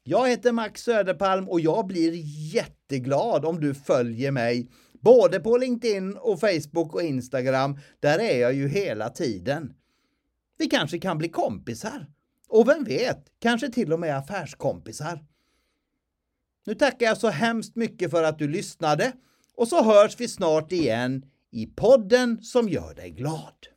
Jag 0.02 0.28
heter 0.28 0.52
Max 0.52 0.82
Söderpalm 0.82 1.48
och 1.48 1.60
jag 1.60 1.86
blir 1.86 2.12
jätteglad 2.54 3.44
om 3.44 3.60
du 3.60 3.74
följer 3.74 4.30
mig 4.30 4.70
både 5.00 5.40
på 5.40 5.56
LinkedIn 5.56 6.16
och 6.16 6.40
Facebook 6.40 6.94
och 6.94 7.02
Instagram. 7.02 7.78
Där 8.00 8.18
är 8.18 8.40
jag 8.40 8.54
ju 8.54 8.68
hela 8.68 9.08
tiden. 9.08 9.74
Vi 10.58 10.66
kanske 10.66 10.98
kan 10.98 11.18
bli 11.18 11.28
kompisar. 11.28 12.06
Och 12.48 12.68
vem 12.68 12.84
vet, 12.84 13.24
kanske 13.38 13.68
till 13.68 13.92
och 13.92 14.00
med 14.00 14.16
affärskompisar. 14.16 15.24
Nu 16.66 16.74
tackar 16.74 17.06
jag 17.06 17.18
så 17.18 17.28
hemskt 17.28 17.76
mycket 17.76 18.10
för 18.10 18.22
att 18.22 18.38
du 18.38 18.48
lyssnade 18.48 19.12
och 19.54 19.68
så 19.68 19.82
hörs 19.82 20.20
vi 20.20 20.28
snart 20.28 20.72
igen 20.72 21.24
i 21.50 21.66
podden 21.66 22.42
som 22.42 22.68
gör 22.68 22.94
dig 22.94 23.10
glad. 23.10 23.69